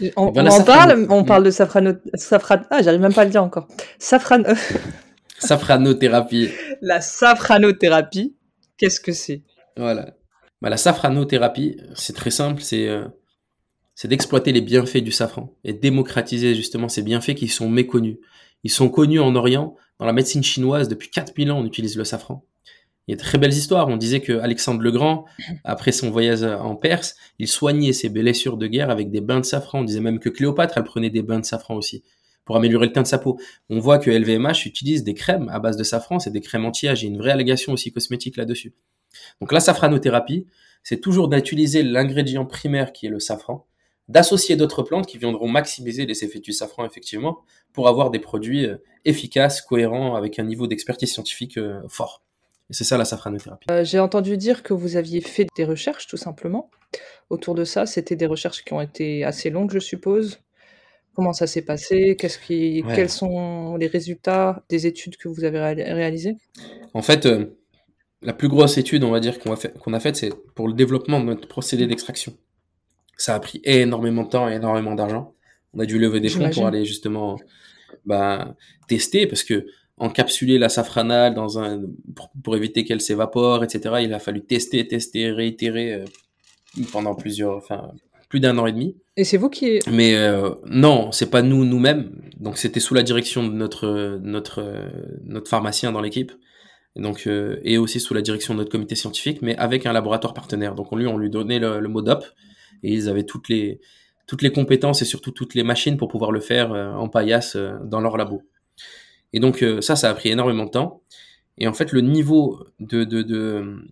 de, 0.00 0.10
on, 0.16 0.32
ben, 0.32 0.48
on 0.48 0.50
en 0.50 0.64
parle, 0.64 1.06
on 1.10 1.22
parle 1.22 1.44
de 1.44 1.50
safrano, 1.50 1.92
safran, 2.14 2.62
ah, 2.70 2.82
j'arrive 2.82 3.00
même 3.00 3.12
pas 3.12 3.20
à 3.20 3.24
le 3.26 3.30
dire 3.30 3.44
encore. 3.44 3.68
Safran, 3.98 4.42
safranothérapie. 5.38 6.48
La 6.80 7.02
safranothérapie, 7.02 8.34
qu'est-ce 8.78 8.98
que 8.98 9.12
c'est? 9.12 9.42
Voilà. 9.76 10.14
Bah, 10.62 10.70
la 10.70 10.78
safranothérapie, 10.78 11.76
c'est 11.94 12.16
très 12.16 12.30
simple, 12.30 12.62
c'est 12.62 12.88
euh, 12.88 13.04
c'est 13.94 14.08
d'exploiter 14.08 14.52
les 14.52 14.62
bienfaits 14.62 15.04
du 15.04 15.12
safran 15.12 15.54
et 15.64 15.74
démocratiser 15.74 16.54
justement 16.54 16.88
ces 16.88 17.02
bienfaits 17.02 17.34
qui 17.34 17.48
sont 17.48 17.68
méconnus. 17.68 18.16
Ils 18.64 18.70
sont 18.70 18.88
connus 18.88 19.20
en 19.20 19.36
Orient, 19.36 19.76
dans 19.98 20.06
la 20.06 20.14
médecine 20.14 20.42
chinoise, 20.42 20.88
depuis 20.88 21.10
4000 21.10 21.52
ans, 21.52 21.58
on 21.58 21.66
utilise 21.66 21.96
le 21.96 22.04
safran. 22.04 22.44
Il 23.08 23.12
y 23.12 23.14
a 23.14 23.16
de 23.16 23.22
très 23.22 23.38
belles 23.38 23.54
histoires. 23.54 23.88
On 23.88 23.96
disait 23.96 24.20
que 24.20 24.34
Alexandre 24.34 24.82
le 24.82 24.90
Grand, 24.90 25.24
après 25.64 25.92
son 25.92 26.10
voyage 26.10 26.42
en 26.42 26.76
Perse, 26.76 27.16
il 27.38 27.48
soignait 27.48 27.94
ses 27.94 28.10
blessures 28.10 28.58
de 28.58 28.66
guerre 28.66 28.90
avec 28.90 29.10
des 29.10 29.22
bains 29.22 29.40
de 29.40 29.46
safran. 29.46 29.80
On 29.80 29.84
disait 29.84 30.00
même 30.00 30.18
que 30.18 30.28
Cléopâtre, 30.28 30.76
elle 30.76 30.84
prenait 30.84 31.08
des 31.08 31.22
bains 31.22 31.40
de 31.40 31.46
safran 31.46 31.74
aussi 31.74 32.04
pour 32.44 32.56
améliorer 32.56 32.86
le 32.86 32.92
teint 32.92 33.02
de 33.02 33.06
sa 33.06 33.18
peau. 33.18 33.38
On 33.70 33.78
voit 33.78 33.98
que 33.98 34.10
LVMH 34.10 34.66
utilise 34.66 35.04
des 35.04 35.14
crèmes 35.14 35.48
à 35.50 35.58
base 35.58 35.76
de 35.76 35.84
safran, 35.84 36.18
c'est 36.18 36.30
des 36.30 36.40
crèmes 36.40 36.64
anti-âge. 36.64 37.02
Il 37.02 37.06
y 37.06 37.08
a 37.08 37.12
une 37.12 37.18
vraie 37.18 37.30
allégation 37.30 37.72
aussi 37.72 37.92
cosmétique 37.92 38.36
là-dessus. 38.36 38.74
Donc 39.40 39.52
la 39.52 39.60
safranothérapie, 39.60 40.46
c'est 40.82 41.00
toujours 41.00 41.28
d'utiliser 41.28 41.82
l'ingrédient 41.82 42.46
primaire 42.46 42.92
qui 42.92 43.06
est 43.06 43.10
le 43.10 43.20
safran, 43.20 43.66
d'associer 44.08 44.56
d'autres 44.56 44.82
plantes 44.82 45.06
qui 45.06 45.18
viendront 45.18 45.48
maximiser 45.48 46.06
les 46.06 46.24
effets 46.24 46.40
du 46.40 46.52
safran 46.52 46.86
effectivement 46.86 47.40
pour 47.72 47.88
avoir 47.88 48.10
des 48.10 48.18
produits 48.18 48.66
euh, 48.66 48.76
efficaces, 49.04 49.60
cohérents, 49.60 50.14
avec 50.14 50.38
un 50.38 50.44
niveau 50.44 50.66
d'expertise 50.66 51.12
scientifique 51.12 51.58
euh, 51.58 51.82
fort. 51.88 52.22
Et 52.70 52.74
c'est 52.74 52.84
ça 52.84 52.98
la 52.98 53.04
safranothérapie. 53.04 53.66
Euh, 53.70 53.84
j'ai 53.84 53.98
entendu 53.98 54.36
dire 54.36 54.62
que 54.62 54.74
vous 54.74 54.96
aviez 54.96 55.20
fait 55.20 55.46
des 55.56 55.64
recherches 55.64 56.06
tout 56.06 56.16
simplement 56.16 56.70
autour 57.30 57.54
de 57.54 57.64
ça. 57.64 57.86
C'était 57.86 58.16
des 58.16 58.26
recherches 58.26 58.64
qui 58.64 58.72
ont 58.72 58.80
été 58.80 59.24
assez 59.24 59.50
longues, 59.50 59.72
je 59.72 59.78
suppose. 59.78 60.40
Comment 61.14 61.32
ça 61.32 61.46
s'est 61.46 61.62
passé? 61.62 62.16
Qui, 62.46 62.84
Quels 62.94 63.08
sont 63.08 63.76
les 63.76 63.88
résultats 63.88 64.62
des 64.68 64.86
études 64.86 65.16
que 65.16 65.28
vous 65.28 65.44
avez 65.44 65.58
réalisées? 65.60 66.36
En 66.94 67.02
fait, 67.02 67.26
euh, 67.26 67.58
la 68.22 68.32
plus 68.32 68.48
grosse 68.48 68.78
étude, 68.78 69.02
on 69.02 69.10
va 69.10 69.20
dire, 69.20 69.38
qu'on 69.40 69.52
a, 69.52 69.56
fait, 69.56 69.76
qu'on 69.78 69.94
a 69.94 70.00
faite, 70.00 70.16
c'est 70.16 70.32
pour 70.54 70.68
le 70.68 70.74
développement 70.74 71.20
de 71.20 71.24
notre 71.24 71.48
procédé 71.48 71.86
d'extraction. 71.86 72.34
Ça 73.16 73.34
a 73.34 73.40
pris 73.40 73.60
énormément 73.64 74.22
de 74.22 74.28
temps 74.28 74.48
et 74.48 74.54
énormément 74.54 74.94
d'argent. 74.94 75.34
On 75.74 75.80
a 75.80 75.86
dû 75.86 75.98
lever 75.98 76.20
des 76.20 76.28
fonds 76.28 76.50
pour 76.50 76.66
aller 76.66 76.84
justement 76.84 77.36
bah, 78.04 78.54
tester 78.86 79.26
parce 79.26 79.42
que 79.42 79.66
encapsuler 80.00 80.58
la 80.58 80.68
safranale 80.68 81.34
dans 81.34 81.58
un 81.58 81.82
pour, 82.42 82.56
éviter 82.56 82.84
qu'elle 82.84 83.00
s'évapore, 83.00 83.64
etc. 83.64 83.96
Il 84.02 84.14
a 84.14 84.18
fallu 84.18 84.44
tester, 84.44 84.86
tester, 84.86 85.30
réitérer 85.30 85.94
euh, 85.94 86.04
pendant 86.92 87.14
plusieurs, 87.14 87.56
enfin 87.56 87.92
plus 88.28 88.40
d'un 88.40 88.58
an 88.58 88.66
et 88.66 88.72
demi. 88.72 88.96
Et 89.16 89.24
c'est 89.24 89.36
vous 89.36 89.48
qui. 89.48 89.78
Mais 89.90 90.14
euh, 90.16 90.50
non, 90.66 91.12
c'est 91.12 91.30
pas 91.30 91.42
nous 91.42 91.64
nous-mêmes. 91.64 92.10
Donc 92.38 92.58
c'était 92.58 92.80
sous 92.80 92.94
la 92.94 93.02
direction 93.02 93.46
de 93.46 93.52
notre 93.52 94.18
notre 94.22 94.64
notre 95.24 95.48
pharmacien 95.48 95.92
dans 95.92 96.00
l'équipe. 96.00 96.32
Donc 96.96 97.26
euh, 97.26 97.58
et 97.62 97.78
aussi 97.78 98.00
sous 98.00 98.14
la 98.14 98.22
direction 98.22 98.54
de 98.54 98.58
notre 98.58 98.70
comité 98.70 98.94
scientifique, 98.94 99.40
mais 99.42 99.56
avec 99.56 99.86
un 99.86 99.92
laboratoire 99.92 100.34
partenaire. 100.34 100.74
Donc 100.74 100.92
on 100.92 100.96
lui 100.96 101.06
on 101.06 101.16
lui 101.16 101.30
donnait 101.30 101.58
le, 101.58 101.80
le 101.80 101.88
mot 101.88 102.02
DOP 102.02 102.24
et 102.82 102.92
ils 102.92 103.08
avaient 103.08 103.24
toutes 103.24 103.48
les 103.48 103.80
toutes 104.28 104.42
les 104.42 104.52
compétences 104.52 105.02
et 105.02 105.04
surtout 105.04 105.32
toutes 105.32 105.54
les 105.54 105.64
machines 105.64 105.96
pour 105.96 106.08
pouvoir 106.08 106.30
le 106.30 106.38
faire 106.38 106.72
euh, 106.72 106.92
en 106.92 107.08
paillasse 107.08 107.56
euh, 107.56 107.72
dans 107.84 108.00
leur 108.00 108.16
labo. 108.16 108.42
Et 109.32 109.40
donc 109.40 109.64
ça, 109.80 109.96
ça 109.96 110.10
a 110.10 110.14
pris 110.14 110.30
énormément 110.30 110.64
de 110.64 110.70
temps. 110.70 111.02
Et 111.58 111.66
en 111.66 111.72
fait, 111.72 111.92
le 111.92 112.00
niveau 112.00 112.64
de, 112.78 113.84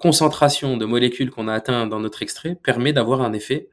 concentration 0.00 0.76
de 0.76 0.84
molécules 0.84 1.30
qu'on 1.30 1.48
a 1.48 1.54
atteint 1.54 1.86
dans 1.86 2.00
notre 2.00 2.22
extrait 2.22 2.56
permet 2.56 2.92
d'avoir 2.92 3.22
un 3.22 3.32
effet 3.32 3.70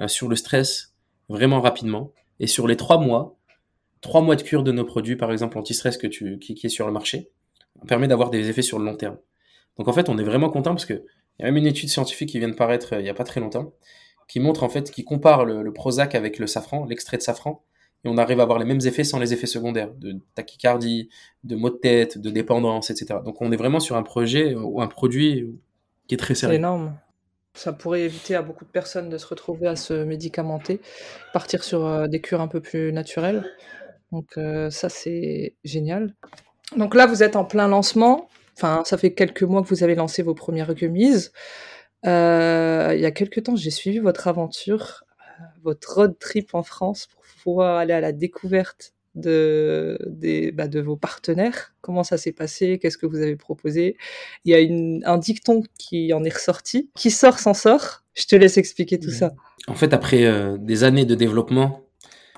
euh, 0.00 0.08
sur 0.08 0.28
le 0.28 0.36
stress 0.36 0.94
vraiment 1.28 1.60
rapidement. 1.60 2.12
Et 2.40 2.46
sur 2.46 2.66
les 2.66 2.76
trois 2.76 2.98
mois, 2.98 3.36
trois 4.00 4.22
mois 4.22 4.36
de 4.36 4.42
cure 4.42 4.62
de 4.62 4.72
nos 4.72 4.84
produits, 4.84 5.16
par 5.16 5.30
exemple 5.30 5.58
anti-stress 5.58 5.98
qui, 5.98 6.06
est 6.06 6.68
sur 6.68 6.86
le 6.86 6.92
marché, 6.92 7.30
permet 7.86 8.08
d'avoir 8.08 8.30
des 8.30 8.48
effets 8.48 8.62
sur 8.62 8.78
le 8.78 8.84
long 8.84 8.96
terme. 8.96 9.18
Donc 9.76 9.88
en 9.88 9.92
fait, 9.92 10.08
on 10.08 10.16
est 10.18 10.24
vraiment 10.24 10.48
content 10.48 10.70
parce 10.70 10.86
que 10.86 11.04
il 11.38 11.42
y 11.42 11.44
a 11.44 11.46
même 11.46 11.56
une 11.58 11.66
étude 11.66 11.88
scientifique 11.88 12.30
qui 12.30 12.38
vient 12.38 12.48
de 12.48 12.54
paraître 12.54 12.94
euh, 12.94 13.00
il 13.00 13.04
n'y 13.04 13.10
a 13.10 13.14
pas 13.14 13.24
très 13.24 13.40
longtemps, 13.40 13.74
qui 14.26 14.40
montre 14.40 14.62
en 14.62 14.68
fait, 14.68 14.90
qui 14.90 15.04
compare 15.04 15.44
le, 15.44 15.62
le 15.62 15.72
Prozac 15.72 16.14
avec 16.14 16.38
le 16.38 16.46
safran, 16.46 16.86
l'extrait 16.86 17.16
de 17.18 17.22
safran, 17.22 17.62
et 18.04 18.08
on 18.08 18.16
arrive 18.16 18.40
à 18.40 18.44
avoir 18.44 18.58
les 18.58 18.64
mêmes 18.64 18.80
effets 18.84 19.04
sans 19.04 19.18
les 19.18 19.32
effets 19.32 19.46
secondaires, 19.46 19.92
de 19.94 20.16
tachycardie, 20.34 21.08
de 21.44 21.56
maux 21.56 21.70
de 21.70 21.76
tête, 21.76 22.18
de 22.18 22.30
dépendance, 22.30 22.90
etc. 22.90 23.20
Donc 23.24 23.40
on 23.42 23.50
est 23.50 23.56
vraiment 23.56 23.80
sur 23.80 23.96
un 23.96 24.02
projet 24.02 24.54
ou 24.54 24.80
un 24.80 24.86
produit 24.86 25.48
qui 26.06 26.14
est 26.14 26.18
très 26.18 26.34
sérieux. 26.34 26.54
C'est 26.54 26.58
énorme. 26.58 26.96
Ça 27.54 27.72
pourrait 27.72 28.02
éviter 28.02 28.36
à 28.36 28.42
beaucoup 28.42 28.64
de 28.64 28.70
personnes 28.70 29.08
de 29.08 29.18
se 29.18 29.26
retrouver 29.26 29.66
à 29.66 29.74
se 29.74 30.04
médicamenter, 30.04 30.80
partir 31.32 31.64
sur 31.64 31.86
euh, 31.86 32.06
des 32.06 32.20
cures 32.20 32.40
un 32.40 32.46
peu 32.46 32.60
plus 32.60 32.92
naturelles. 32.92 33.44
Donc 34.12 34.38
euh, 34.38 34.70
ça 34.70 34.88
c'est 34.88 35.54
génial. 35.64 36.14
Donc 36.76 36.94
là 36.94 37.06
vous 37.06 37.22
êtes 37.22 37.36
en 37.36 37.44
plein 37.44 37.68
lancement. 37.68 38.28
Enfin 38.56 38.82
ça 38.84 38.96
fait 38.96 39.12
quelques 39.12 39.42
mois 39.42 39.62
que 39.62 39.68
vous 39.68 39.82
avez 39.82 39.96
lancé 39.96 40.22
vos 40.22 40.34
premières 40.34 40.74
gummies. 40.74 41.30
Euh, 42.06 42.92
il 42.94 43.00
y 43.00 43.06
a 43.06 43.10
quelques 43.10 43.42
temps 43.42 43.56
j'ai 43.56 43.70
suivi 43.70 43.98
votre 43.98 44.28
aventure, 44.28 45.02
euh, 45.02 45.07
votre 45.62 45.94
road 45.94 46.18
trip 46.18 46.54
en 46.54 46.62
France 46.62 47.06
pour 47.06 47.22
pouvoir 47.42 47.78
aller 47.78 47.92
à 47.92 48.00
la 48.00 48.12
découverte 48.12 48.94
de, 49.14 49.98
des, 50.06 50.52
bah, 50.52 50.68
de 50.68 50.80
vos 50.80 50.96
partenaires. 50.96 51.74
Comment 51.80 52.04
ça 52.04 52.16
s'est 52.16 52.32
passé? 52.32 52.78
Qu'est-ce 52.78 52.98
que 52.98 53.06
vous 53.06 53.20
avez 53.20 53.36
proposé? 53.36 53.96
Il 54.44 54.52
y 54.52 54.54
a 54.54 54.60
une, 54.60 55.02
un 55.04 55.18
dicton 55.18 55.64
qui 55.78 56.12
en 56.12 56.22
est 56.24 56.34
ressorti. 56.34 56.90
Qui 56.94 57.10
sort 57.10 57.38
s'en 57.38 57.54
sort. 57.54 58.04
Je 58.14 58.26
te 58.26 58.36
laisse 58.36 58.58
expliquer 58.58 58.98
tout 58.98 59.10
ça. 59.10 59.32
En 59.66 59.74
fait, 59.74 59.92
après 59.92 60.24
euh, 60.24 60.56
des 60.58 60.84
années 60.84 61.04
de 61.04 61.14
développement, 61.14 61.84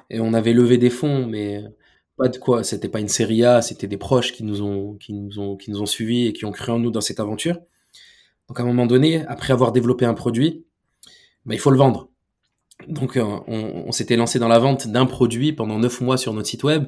et 0.09 0.21
on 0.21 0.35
avait 0.35 0.53
levé 0.53 0.77
des 0.79 0.91
fonds, 0.91 1.27
mais 1.27 1.63
pas 2.17 2.29
de 2.29 2.37
quoi. 2.37 2.65
C'était 2.65 2.89
pas 2.89 3.01
une 3.01 3.09
série 3.09 3.45
A, 3.45 3.63
c'était 3.63 3.87
des 3.87 3.97
proches 3.97 4.33
qui 4.33 4.45
nous 4.45 4.63
ont, 4.63 4.95
qui 4.95 5.13
nous 5.13 5.39
ont, 5.39 5.57
qui 5.57 5.71
nous 5.71 5.81
ont 5.81 5.87
suivis 5.87 6.27
et 6.27 6.33
qui 6.33 6.45
ont 6.45 6.53
cru 6.53 6.73
en 6.73 6.79
nous 6.79 6.91
dans 6.91 7.01
cette 7.01 7.21
aventure. 7.21 7.61
Donc 8.49 8.59
à 8.59 8.63
un 8.63 8.67
moment 8.67 8.87
donné, 8.87 9.25
après 9.27 9.53
avoir 9.53 9.71
développé 9.73 10.05
un 10.05 10.15
produit, 10.15 10.67
bah, 11.47 11.55
il 11.55 11.61
faut 11.61 11.71
le 11.71 11.79
vendre. 11.79 12.10
Donc 12.89 13.17
euh, 13.17 13.25
on, 13.47 13.93
s'était 13.93 14.17
lancé 14.17 14.39
dans 14.39 14.49
la 14.49 14.59
vente 14.59 14.89
d'un 14.89 15.07
produit 15.07 15.53
pendant 15.53 15.79
neuf 15.79 16.01
mois 16.01 16.17
sur 16.17 16.33
notre 16.33 16.49
site 16.49 16.65
web. 16.65 16.87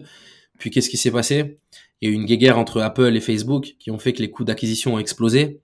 Puis 0.58 0.70
qu'est-ce 0.70 0.88
qui 0.88 0.96
s'est 0.96 1.10
passé? 1.10 1.58
Il 2.00 2.08
y 2.08 2.12
a 2.12 2.14
eu 2.14 2.16
une 2.16 2.24
guéguerre 2.24 2.58
entre 2.58 2.80
Apple 2.80 3.14
et 3.16 3.20
Facebook 3.20 3.74
qui 3.78 3.90
ont 3.90 3.98
fait 3.98 4.12
que 4.12 4.22
les 4.22 4.30
coûts 4.30 4.44
d'acquisition 4.44 4.94
ont 4.94 4.98
explosé. 4.98 5.60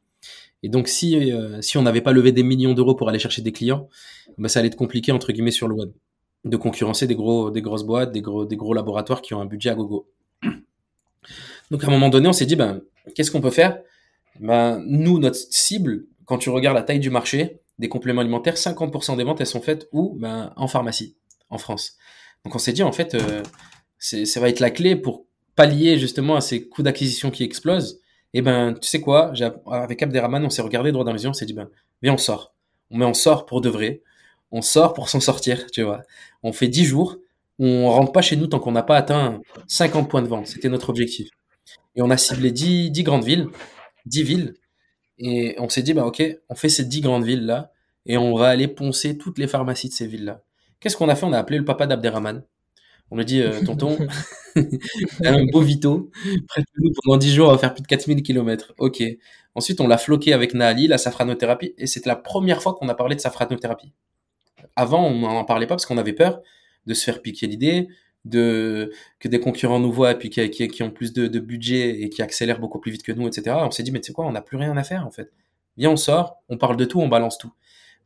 Et 0.62 0.68
donc 0.68 0.88
si 0.88 1.32
euh, 1.32 1.60
on 1.76 1.82
n'avait 1.82 2.00
pas 2.00 2.12
levé 2.12 2.32
des 2.32 2.42
millions 2.42 2.74
d'euros 2.74 2.94
pour 2.94 3.08
aller 3.08 3.18
chercher 3.18 3.42
des 3.42 3.52
clients, 3.52 3.88
bah, 4.38 4.48
ça 4.48 4.60
allait 4.60 4.68
être 4.68 4.76
compliqué 4.76 5.12
entre 5.12 5.32
guillemets 5.32 5.50
sur 5.50 5.68
le 5.68 5.74
web 5.74 5.90
de 6.44 6.56
concurrencer 6.56 7.06
des 7.06 7.16
gros 7.16 7.50
des 7.50 7.62
grosses 7.62 7.84
boîtes, 7.84 8.12
des 8.12 8.22
gros 8.22 8.44
des 8.44 8.56
gros 8.56 8.74
laboratoires 8.74 9.22
qui 9.22 9.34
ont 9.34 9.40
un 9.40 9.46
budget 9.46 9.70
à 9.70 9.74
gogo. 9.74 10.08
Donc 11.70 11.84
à 11.84 11.88
un 11.88 11.90
moment 11.90 12.08
donné, 12.08 12.28
on 12.28 12.32
s'est 12.32 12.46
dit 12.46 12.56
ben 12.56 12.80
qu'est-ce 13.14 13.30
qu'on 13.30 13.40
peut 13.40 13.50
faire? 13.50 13.78
Ben 14.40 14.82
nous 14.86 15.18
notre 15.18 15.38
cible 15.50 16.06
quand 16.24 16.38
tu 16.38 16.50
regardes 16.50 16.76
la 16.76 16.82
taille 16.82 17.00
du 17.00 17.10
marché, 17.10 17.60
des 17.78 17.88
compléments 17.88 18.20
alimentaires, 18.20 18.56
50% 18.56 19.16
des 19.16 19.24
ventes, 19.24 19.40
elles 19.40 19.46
sont 19.46 19.60
faites 19.60 19.88
où? 19.92 20.16
Ben, 20.18 20.52
En 20.56 20.68
pharmacie, 20.68 21.16
en 21.50 21.58
France. 21.58 21.96
Donc 22.44 22.54
on 22.54 22.58
s'est 22.58 22.72
dit, 22.72 22.82
en 22.82 22.92
fait, 22.92 23.14
euh, 23.14 23.42
ça 23.98 24.40
va 24.40 24.48
être 24.48 24.60
la 24.60 24.70
clé 24.70 24.96
pour 24.96 25.26
pallier 25.54 25.98
justement 25.98 26.36
à 26.36 26.40
ces 26.40 26.68
coûts 26.68 26.82
d'acquisition 26.82 27.30
qui 27.30 27.44
explosent. 27.44 28.00
Et 28.34 28.42
ben, 28.42 28.74
tu 28.74 28.88
sais 28.88 29.00
quoi, 29.00 29.32
avec 29.70 30.02
Abderrahman, 30.02 30.44
on 30.44 30.50
s'est 30.50 30.62
regardé 30.62 30.92
droit 30.92 31.04
dans 31.04 31.12
les 31.12 31.24
yeux, 31.24 31.30
on 31.30 31.34
s'est 31.34 31.46
dit, 31.46 31.54
ben, 31.54 31.68
on 32.04 32.16
sort. 32.16 32.54
On 32.90 32.98
met 32.98 33.04
on 33.04 33.14
sort 33.14 33.46
pour 33.46 33.60
de 33.60 33.68
vrai. 33.68 34.02
On 34.50 34.62
sort 34.62 34.94
pour 34.94 35.08
s'en 35.08 35.20
sortir, 35.20 35.70
tu 35.70 35.82
vois. 35.82 36.02
On 36.42 36.52
fait 36.52 36.68
10 36.68 36.84
jours, 36.84 37.18
on 37.58 37.90
rentre 37.90 38.12
pas 38.12 38.22
chez 38.22 38.36
nous 38.36 38.46
tant 38.46 38.60
qu'on 38.60 38.72
n'a 38.72 38.82
pas 38.82 38.96
atteint 38.96 39.40
50 39.66 40.08
points 40.08 40.22
de 40.22 40.28
vente. 40.28 40.46
C'était 40.46 40.68
notre 40.68 40.90
objectif. 40.90 41.28
Et 41.96 42.02
on 42.02 42.10
a 42.10 42.16
ciblé 42.16 42.50
10, 42.50 42.90
10 42.90 43.02
grandes 43.02 43.24
villes, 43.24 43.48
10 44.06 44.22
villes, 44.22 44.54
et 45.18 45.56
on 45.58 45.68
s'est 45.68 45.82
dit, 45.82 45.94
bah, 45.94 46.06
ok, 46.06 46.22
on 46.48 46.54
fait 46.54 46.68
ces 46.68 46.84
10 46.84 47.00
grandes 47.00 47.24
villes-là 47.24 47.72
et 48.06 48.16
on 48.16 48.34
va 48.34 48.48
aller 48.48 48.68
poncer 48.68 49.18
toutes 49.18 49.38
les 49.38 49.46
pharmacies 49.46 49.88
de 49.88 49.94
ces 49.94 50.06
villes-là. 50.06 50.42
Qu'est-ce 50.80 50.96
qu'on 50.96 51.08
a 51.08 51.16
fait? 51.16 51.26
On 51.26 51.32
a 51.32 51.38
appelé 51.38 51.58
le 51.58 51.64
papa 51.64 51.86
d'Abderrahman. 51.86 52.42
On 53.10 53.16
lui 53.16 53.22
a 53.22 53.24
dit, 53.24 53.40
euh, 53.40 53.60
tonton, 53.64 53.98
un 55.24 55.44
beau 55.46 55.60
vito, 55.60 56.10
prête 56.48 56.66
nous 56.76 56.92
pendant 57.02 57.18
10 57.18 57.34
jours, 57.34 57.48
on 57.48 57.52
va 57.52 57.58
faire 57.58 57.74
plus 57.74 57.82
de 57.82 57.86
4000 57.86 58.22
km. 58.22 58.74
Ok. 58.78 59.02
Ensuite, 59.54 59.80
on 59.80 59.88
l'a 59.88 59.98
floqué 59.98 60.32
avec 60.32 60.54
Naali, 60.54 60.86
la 60.86 60.98
safranothérapie, 60.98 61.74
et 61.78 61.86
c'était 61.86 62.08
la 62.08 62.16
première 62.16 62.62
fois 62.62 62.74
qu'on 62.74 62.88
a 62.88 62.94
parlé 62.94 63.16
de 63.16 63.20
safranothérapie. 63.20 63.92
Avant, 64.76 65.04
on 65.04 65.18
n'en 65.18 65.44
parlait 65.44 65.66
pas 65.66 65.74
parce 65.74 65.86
qu'on 65.86 65.98
avait 65.98 66.12
peur 66.12 66.40
de 66.86 66.94
se 66.94 67.04
faire 67.04 67.20
piquer 67.22 67.46
l'idée, 67.46 67.88
de 68.28 68.92
que 69.18 69.28
des 69.28 69.40
concurrents 69.40 69.80
nous 69.80 69.92
voient 69.92 70.12
et 70.12 70.18
puis 70.18 70.30
qui, 70.30 70.82
ont 70.82 70.90
plus 70.90 71.12
de, 71.12 71.38
budget 71.38 72.02
et 72.02 72.08
qui 72.08 72.22
accélèrent 72.22 72.60
beaucoup 72.60 72.78
plus 72.78 72.92
vite 72.92 73.02
que 73.02 73.12
nous, 73.12 73.26
etc. 73.26 73.56
On 73.60 73.70
s'est 73.70 73.82
dit, 73.82 73.90
mais 73.90 74.00
tu 74.00 74.08
sais 74.08 74.12
quoi, 74.12 74.26
on 74.26 74.32
n'a 74.32 74.42
plus 74.42 74.56
rien 74.56 74.76
à 74.76 74.84
faire 74.84 75.06
en 75.06 75.10
fait. 75.10 75.32
Viens, 75.76 75.90
on 75.90 75.96
sort, 75.96 76.42
on 76.48 76.58
parle 76.58 76.76
de 76.76 76.84
tout, 76.84 77.00
on 77.00 77.08
balance 77.08 77.38
tout. 77.38 77.52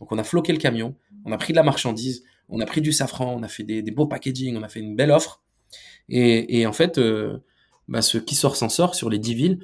Donc 0.00 0.12
on 0.12 0.18
a 0.18 0.24
floqué 0.24 0.52
le 0.52 0.58
camion, 0.58 0.94
on 1.24 1.32
a 1.32 1.38
pris 1.38 1.52
de 1.52 1.56
la 1.56 1.62
marchandise, 1.62 2.24
on 2.48 2.60
a 2.60 2.66
pris 2.66 2.80
du 2.80 2.92
safran, 2.92 3.34
on 3.34 3.42
a 3.42 3.48
fait 3.48 3.62
des, 3.62 3.82
beaux 3.90 4.06
packaging, 4.06 4.56
on 4.56 4.62
a 4.62 4.68
fait 4.68 4.80
une 4.80 4.96
belle 4.96 5.10
offre. 5.10 5.42
Et, 6.08 6.66
en 6.66 6.72
fait, 6.72 6.98
euh, 6.98 7.38
bah, 7.88 8.02
ce 8.02 8.18
qui 8.18 8.34
sort 8.34 8.56
s'en 8.56 8.68
sort 8.68 8.94
sur 8.94 9.08
les 9.08 9.18
10 9.18 9.34
villes, 9.34 9.58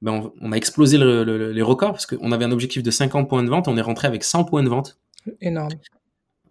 bah, 0.00 0.32
on, 0.40 0.52
a 0.52 0.56
explosé 0.56 0.96
le, 0.96 1.24
le, 1.24 1.52
les 1.52 1.62
records 1.62 1.90
parce 1.90 2.06
qu'on 2.06 2.32
avait 2.32 2.44
un 2.44 2.52
objectif 2.52 2.82
de 2.82 2.90
50 2.90 3.28
points 3.28 3.42
de 3.42 3.50
vente, 3.50 3.68
on 3.68 3.76
est 3.76 3.82
rentré 3.82 4.08
avec 4.08 4.24
100 4.24 4.44
points 4.44 4.62
de 4.62 4.68
vente. 4.68 4.98
Énorme. 5.40 5.70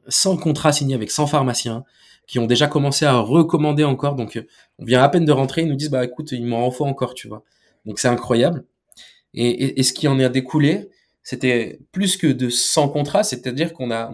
100 0.10 0.38
contrats 0.38 0.72
signés 0.72 0.96
avec 0.96 1.12
100 1.12 1.28
pharmaciens 1.28 1.84
qui 2.28 2.38
ont 2.38 2.46
déjà 2.46 2.68
commencé 2.68 3.06
à 3.06 3.18
recommander 3.18 3.84
encore. 3.84 4.16
Donc, 4.16 4.40
on 4.78 4.86
vient 4.86 5.02
à 5.02 5.10
peine 5.10 5.26
de 5.26 5.32
rentrer, 5.32 5.64
ils 5.64 5.68
nous 5.68 5.76
disent, 5.76 5.90
bah 5.90 6.06
écoute, 6.06 6.32
il 6.32 6.46
m'en 6.46 6.70
faut 6.70 6.86
encore, 6.86 7.16
tu 7.16 7.28
vois. 7.28 7.44
Donc, 7.86 7.98
c'est 8.00 8.08
incroyable. 8.08 8.66
Et, 9.34 9.80
et, 9.80 9.84
ce 9.84 9.94
qui 9.94 10.08
en 10.08 10.20
est 10.20 10.30
découlé, 10.30 10.90
c'était 11.24 11.80
plus 11.92 12.18
que 12.18 12.28
de 12.28 12.50
100 12.50 12.90
contrats, 12.90 13.24
c'est-à-dire 13.24 13.74
qu'on 13.74 13.92
a, 13.92 14.12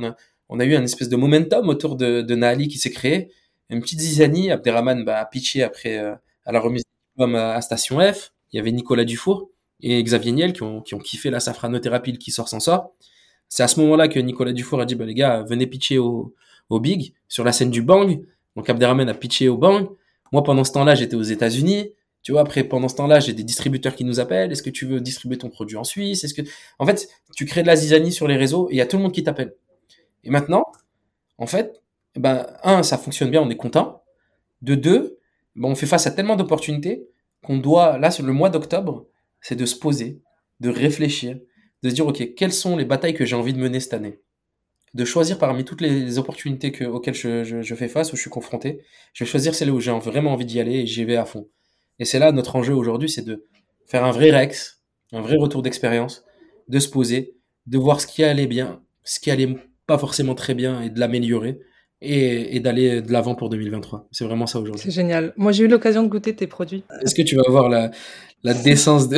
on 0.49 0.59
a, 0.59 0.63
a, 0.63 0.65
eu 0.65 0.75
un 0.75 0.83
espèce 0.83 1.09
de 1.09 1.15
momentum 1.15 1.69
autour 1.69 1.95
de, 1.95 2.21
de 2.21 2.35
Naali 2.35 2.67
qui 2.67 2.77
s'est 2.77 2.91
créé. 2.91 3.31
Une 3.69 3.81
petite 3.81 3.99
zizanie, 3.99 4.51
Abderrahman 4.51 5.03
bah, 5.03 5.19
a 5.19 5.25
pitché 5.25 5.63
après 5.63 5.97
euh, 5.97 6.15
à 6.45 6.51
la 6.51 6.59
remise 6.59 6.83
de 7.17 7.35
à, 7.35 7.55
à 7.55 7.61
Station 7.61 7.99
F. 7.99 8.33
Il 8.51 8.57
y 8.57 8.59
avait 8.59 8.71
Nicolas 8.71 9.05
Dufour 9.05 9.49
et 9.81 10.01
Xavier 10.03 10.31
Niel 10.31 10.53
qui 10.53 10.63
ont, 10.63 10.81
qui 10.81 10.95
ont 10.95 10.99
kiffé 10.99 11.29
la 11.29 11.39
safranothérapie 11.39 12.17
qui 12.17 12.31
sort 12.31 12.47
sans 12.47 12.59
sort. 12.59 12.93
C'est 13.49 13.63
à 13.63 13.67
ce 13.67 13.79
moment-là 13.81 14.07
que 14.07 14.19
Nicolas 14.19 14.53
Dufour 14.53 14.81
a 14.81 14.85
dit, 14.85 14.95
bah, 14.95 15.05
les 15.05 15.13
gars, 15.13 15.43
venez 15.43 15.67
pitcher 15.67 15.97
au, 15.97 16.33
Big, 16.69 17.13
sur 17.27 17.43
la 17.43 17.51
scène 17.51 17.69
du 17.69 17.81
Bang. 17.81 18.21
Donc 18.55 18.69
Abderrahman 18.69 19.07
a 19.09 19.13
pitché 19.13 19.49
au 19.49 19.57
Bang. 19.57 19.87
Moi, 20.31 20.43
pendant 20.43 20.63
ce 20.63 20.71
temps-là, 20.73 20.95
j'étais 20.95 21.15
aux 21.15 21.21
États-Unis. 21.21 21.91
Tu 22.23 22.31
vois, 22.31 22.41
après, 22.41 22.63
pendant 22.63 22.87
ce 22.87 22.95
temps-là, 22.95 23.19
j'ai 23.19 23.33
des 23.33 23.43
distributeurs 23.43 23.95
qui 23.95 24.03
nous 24.03 24.19
appellent. 24.19 24.51
Est-ce 24.51 24.63
que 24.63 24.71
tu 24.71 24.87
veux 24.87 24.99
distribuer 24.99 25.37
ton 25.37 25.49
produit 25.49 25.77
en 25.77 25.83
Suisse? 25.83 26.23
Est-ce 26.23 26.33
que, 26.33 26.41
en 26.79 26.85
fait, 26.85 27.07
tu 27.35 27.45
crées 27.45 27.61
de 27.61 27.67
la 27.67 27.75
zizanie 27.75 28.11
sur 28.11 28.27
les 28.27 28.35
réseaux 28.35 28.67
et 28.69 28.73
il 28.73 28.77
y 28.77 28.81
a 28.81 28.87
tout 28.87 28.97
le 28.97 29.03
monde 29.03 29.11
qui 29.11 29.23
t'appelle. 29.23 29.53
Et 30.23 30.31
maintenant, 30.31 30.65
en 31.37 31.45
fait, 31.45 31.81
ben, 32.15 32.47
un, 32.63 32.81
ça 32.81 32.97
fonctionne 32.97 33.29
bien, 33.29 33.41
on 33.41 33.49
est 33.49 33.57
content. 33.57 34.03
De 34.61 34.73
deux, 34.73 35.19
ben, 35.55 35.69
on 35.69 35.75
fait 35.75 35.85
face 35.85 36.07
à 36.07 36.11
tellement 36.11 36.35
d'opportunités 36.35 37.07
qu'on 37.43 37.57
doit, 37.57 37.99
là, 37.99 38.09
sur 38.09 38.25
le 38.25 38.33
mois 38.33 38.49
d'octobre, 38.49 39.05
c'est 39.39 39.55
de 39.55 39.65
se 39.65 39.75
poser, 39.75 40.19
de 40.59 40.69
réfléchir, 40.69 41.37
de 41.85 41.89
se 41.89 41.95
dire, 41.95 42.07
OK, 42.07 42.33
quelles 42.35 42.53
sont 42.53 42.75
les 42.75 42.85
batailles 42.85 43.13
que 43.13 43.25
j'ai 43.25 43.35
envie 43.35 43.53
de 43.53 43.59
mener 43.59 43.79
cette 43.79 43.93
année? 43.93 44.19
de 44.95 45.03
choisir 45.03 45.37
parmi 45.37 45.65
toutes 45.65 45.81
les 45.81 46.17
opportunités 46.17 46.71
que, 46.71 46.85
auxquelles 46.85 47.15
je, 47.15 47.43
je, 47.43 47.61
je, 47.61 47.75
fais 47.75 47.89
face, 47.89 48.13
où 48.13 48.15
je 48.15 48.21
suis 48.21 48.29
confronté, 48.29 48.81
je 49.13 49.25
vais 49.25 49.29
choisir 49.29 49.53
celles 49.53 49.69
où 49.69 49.81
j'ai 49.81 49.91
vraiment 49.91 50.31
envie 50.31 50.45
d'y 50.45 50.59
aller 50.61 50.75
et 50.75 50.85
j'y 50.85 51.03
vais 51.03 51.17
à 51.17 51.25
fond. 51.25 51.49
Et 51.99 52.05
c'est 52.05 52.17
là 52.17 52.31
notre 52.31 52.55
enjeu 52.55 52.73
aujourd'hui, 52.73 53.09
c'est 53.09 53.21
de 53.21 53.45
faire 53.85 54.05
un 54.05 54.11
vrai 54.11 54.31
Rex, 54.31 54.81
un 55.11 55.19
vrai 55.19 55.35
retour 55.35 55.61
d'expérience, 55.61 56.23
de 56.69 56.79
se 56.79 56.87
poser, 56.87 57.35
de 57.67 57.77
voir 57.77 57.99
ce 57.99 58.07
qui 58.07 58.23
allait 58.23 58.47
bien, 58.47 58.81
ce 59.03 59.19
qui 59.19 59.31
allait 59.31 59.57
pas 59.85 59.97
forcément 59.97 60.33
très 60.33 60.53
bien 60.53 60.81
et 60.81 60.89
de 60.89 60.99
l'améliorer 60.99 61.59
et, 61.99 62.55
et 62.55 62.61
d'aller 62.61 63.01
de 63.01 63.11
l'avant 63.11 63.35
pour 63.35 63.49
2023. 63.49 64.07
C'est 64.13 64.23
vraiment 64.23 64.47
ça 64.47 64.61
aujourd'hui. 64.61 64.83
C'est 64.85 64.95
génial. 64.95 65.33
Moi, 65.35 65.51
j'ai 65.51 65.65
eu 65.65 65.67
l'occasion 65.67 66.03
de 66.03 66.07
goûter 66.07 66.33
tes 66.33 66.47
produits. 66.47 66.85
Est-ce 67.01 67.15
que 67.15 67.21
tu 67.21 67.35
vas 67.35 67.43
avoir 67.45 67.67
la, 67.67 67.91
la 68.43 68.53
décence 68.53 69.09
de... 69.09 69.17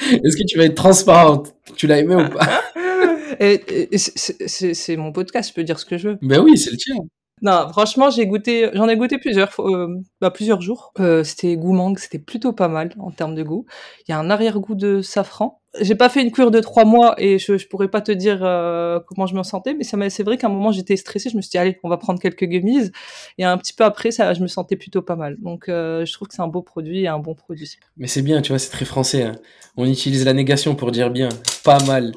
Est-ce 0.24 0.36
que 0.36 0.44
tu 0.46 0.58
vas 0.58 0.64
être 0.64 0.74
transparente? 0.74 1.54
Tu 1.76 1.86
l'as 1.86 1.98
aimé 1.98 2.14
ou 2.14 2.28
pas? 2.28 2.62
C'est 3.96 4.96
mon 4.96 5.12
podcast, 5.12 5.50
je 5.50 5.54
peux 5.54 5.64
dire 5.64 5.78
ce 5.78 5.84
que 5.84 5.98
je 5.98 6.10
veux. 6.10 6.18
Ben 6.22 6.40
oui, 6.40 6.56
c'est 6.56 6.70
le 6.70 6.76
tien. 6.76 6.96
Non, 7.44 7.68
franchement, 7.68 8.08
j'ai 8.08 8.26
goûté, 8.26 8.70
j'en 8.72 8.88
ai 8.88 8.96
goûté 8.96 9.18
plusieurs, 9.18 9.50
euh, 9.60 10.00
bah, 10.22 10.30
plusieurs 10.30 10.62
jours. 10.62 10.94
Euh, 10.98 11.22
c'était 11.24 11.56
goût 11.56 11.74
mangue, 11.74 11.98
c'était 11.98 12.18
plutôt 12.18 12.54
pas 12.54 12.68
mal 12.68 12.94
en 12.98 13.10
termes 13.10 13.34
de 13.34 13.42
goût. 13.42 13.66
Il 14.08 14.12
y 14.12 14.14
a 14.14 14.18
un 14.18 14.30
arrière-goût 14.30 14.74
de 14.74 15.02
safran. 15.02 15.60
J'ai 15.78 15.94
pas 15.94 16.08
fait 16.08 16.22
une 16.22 16.32
cure 16.32 16.50
de 16.50 16.60
trois 16.60 16.86
mois 16.86 17.14
et 17.18 17.38
je, 17.38 17.58
je 17.58 17.68
pourrais 17.68 17.88
pas 17.88 18.00
te 18.00 18.12
dire 18.12 18.38
euh, 18.42 18.98
comment 19.06 19.26
je 19.26 19.34
me 19.34 19.42
sentais, 19.42 19.74
mais 19.74 19.84
ça 19.84 19.98
c'est 20.08 20.22
vrai 20.22 20.38
qu'à 20.38 20.46
un 20.46 20.50
moment 20.50 20.72
j'étais 20.72 20.96
stressée. 20.96 21.28
Je 21.28 21.36
me 21.36 21.42
suis 21.42 21.50
dit 21.50 21.58
allez, 21.58 21.78
on 21.82 21.90
va 21.90 21.98
prendre 21.98 22.18
quelques 22.18 22.46
gummies. 22.46 22.90
Et 23.36 23.44
un 23.44 23.58
petit 23.58 23.74
peu 23.74 23.84
après, 23.84 24.10
ça, 24.10 24.32
je 24.32 24.40
me 24.40 24.46
sentais 24.46 24.76
plutôt 24.76 25.02
pas 25.02 25.16
mal. 25.16 25.36
Donc, 25.42 25.68
euh, 25.68 26.06
je 26.06 26.12
trouve 26.14 26.28
que 26.28 26.34
c'est 26.34 26.42
un 26.42 26.48
beau 26.48 26.62
produit 26.62 27.02
et 27.02 27.08
un 27.08 27.18
bon 27.18 27.34
produit. 27.34 27.76
Mais 27.98 28.06
c'est 28.06 28.22
bien, 28.22 28.40
tu 28.40 28.52
vois, 28.52 28.58
c'est 28.58 28.70
très 28.70 28.86
français. 28.86 29.24
Hein. 29.24 29.32
On 29.76 29.84
utilise 29.84 30.24
la 30.24 30.32
négation 30.32 30.76
pour 30.76 30.92
dire 30.92 31.10
bien, 31.10 31.28
pas 31.62 31.82
mal. 31.84 32.12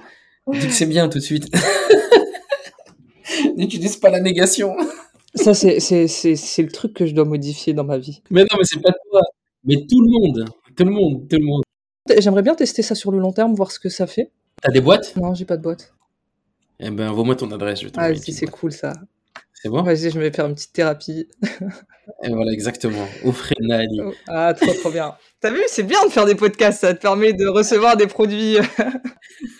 Dis 0.53 0.67
que 0.67 0.73
c'est 0.73 0.85
bien 0.85 1.09
tout 1.09 1.17
de 1.17 1.23
suite. 1.23 1.53
N'utilise 3.57 3.97
pas 3.97 4.09
la 4.09 4.21
négation. 4.21 4.77
Ça, 5.37 5.53
c'est, 5.53 5.79
c'est, 5.79 6.07
c'est, 6.07 6.35
c'est 6.35 6.63
le 6.63 6.71
truc 6.71 6.93
que 6.93 7.05
je 7.05 7.13
dois 7.13 7.25
modifier 7.25 7.73
dans 7.73 7.83
ma 7.83 7.97
vie. 7.97 8.21
Mais 8.29 8.41
non, 8.41 8.57
mais 8.57 8.63
c'est 8.63 8.81
pas 8.81 8.93
toi. 9.09 9.21
Mais 9.63 9.75
tout 9.89 10.01
le 10.01 10.09
monde. 10.09 10.45
Tout 10.75 10.85
le 10.85 10.91
monde. 10.91 11.27
Tout 11.29 11.37
le 11.37 11.45
monde. 11.45 11.63
J'aimerais 12.17 12.41
bien 12.41 12.55
tester 12.55 12.81
ça 12.81 12.95
sur 12.95 13.11
le 13.11 13.19
long 13.19 13.33
terme, 13.33 13.53
voir 13.53 13.71
ce 13.71 13.79
que 13.79 13.89
ça 13.89 14.07
fait. 14.07 14.31
T'as 14.61 14.71
des 14.71 14.81
boîtes? 14.81 15.15
Non, 15.17 15.33
j'ai 15.33 15.45
pas 15.45 15.57
de 15.57 15.61
boîte. 15.61 15.93
Eh 16.79 16.89
ben, 16.89 17.09
envoie-moi 17.09 17.35
ton 17.35 17.51
adresse. 17.51 17.81
Je 17.81 17.87
ah, 17.97 18.13
si, 18.15 18.33
c'est 18.33 18.47
cool 18.47 18.71
ça. 18.71 18.93
C'est 19.53 19.69
bon? 19.69 19.81
Vas-y, 19.81 20.11
je 20.11 20.19
vais 20.19 20.31
faire 20.31 20.45
une 20.45 20.55
petite 20.55 20.73
thérapie. 20.73 21.27
Et 22.23 22.29
voilà, 22.29 22.51
exactement. 22.51 23.05
Offrez 23.25 23.55
Nali. 23.59 23.99
Oh, 24.03 24.13
ah, 24.27 24.53
trop, 24.53 24.71
trop 24.73 24.91
bien. 24.91 25.15
T'as 25.41 25.51
vu, 25.51 25.61
c'est 25.67 25.83
bien 25.83 26.05
de 26.05 26.11
faire 26.11 26.25
des 26.25 26.35
podcasts, 26.35 26.81
ça 26.81 26.93
te 26.93 27.01
permet 27.01 27.33
de 27.33 27.47
recevoir 27.47 27.97
des 27.97 28.07
produits. 28.07 28.57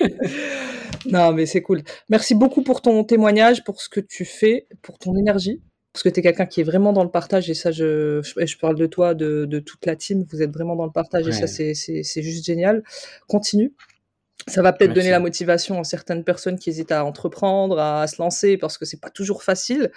non, 1.07 1.33
mais 1.33 1.45
c'est 1.45 1.61
cool. 1.61 1.81
Merci 2.09 2.35
beaucoup 2.35 2.61
pour 2.61 2.81
ton 2.81 3.03
témoignage, 3.03 3.63
pour 3.63 3.81
ce 3.81 3.89
que 3.89 3.99
tu 3.99 4.23
fais, 4.23 4.67
pour 4.81 4.97
ton 4.99 5.15
énergie 5.15 5.61
parce 5.97 6.03
que 6.03 6.10
tu 6.10 6.19
es 6.19 6.21
quelqu'un 6.21 6.45
qui 6.45 6.62
est 6.62 6.63
vraiment 6.63 6.93
dans 6.93 7.03
le 7.03 7.10
partage 7.10 7.49
et 7.49 7.55
ça, 7.55 7.71
je, 7.71 8.21
je, 8.21 8.57
parle 8.60 8.75
de 8.75 8.86
toi, 8.86 9.15
de, 9.15 9.45
de, 9.45 9.57
toute 9.57 9.83
la 9.88 9.95
team, 9.95 10.27
vous 10.29 10.43
êtes 10.43 10.51
vraiment 10.51 10.75
dans 10.75 10.86
le 10.86 10.91
partage 10.91 11.27
et 11.27 11.31
ça, 11.31 11.47
c'est 11.47 12.21
juste 12.21 12.45
génial. 12.45 12.83
Continue. 13.27 13.73
Ça 14.45 14.62
va 14.62 14.73
peut-être 14.73 14.93
donner 14.93 15.10
la 15.10 15.19
motivation 15.19 15.79
à 15.79 15.83
certaines 15.83 16.23
personnes 16.23 16.60
qui 16.60 16.69
hésitent 16.69 16.91
à 16.91 17.03
entreprendre, 17.03 17.79
à, 17.79 18.05
se 18.05 18.21
lancer, 18.21 18.57
parce 18.57 18.77
que 18.77 18.86
c'est 18.86 19.01
pas 19.01 19.10
toujours 19.10 19.41
facile, 19.41 19.91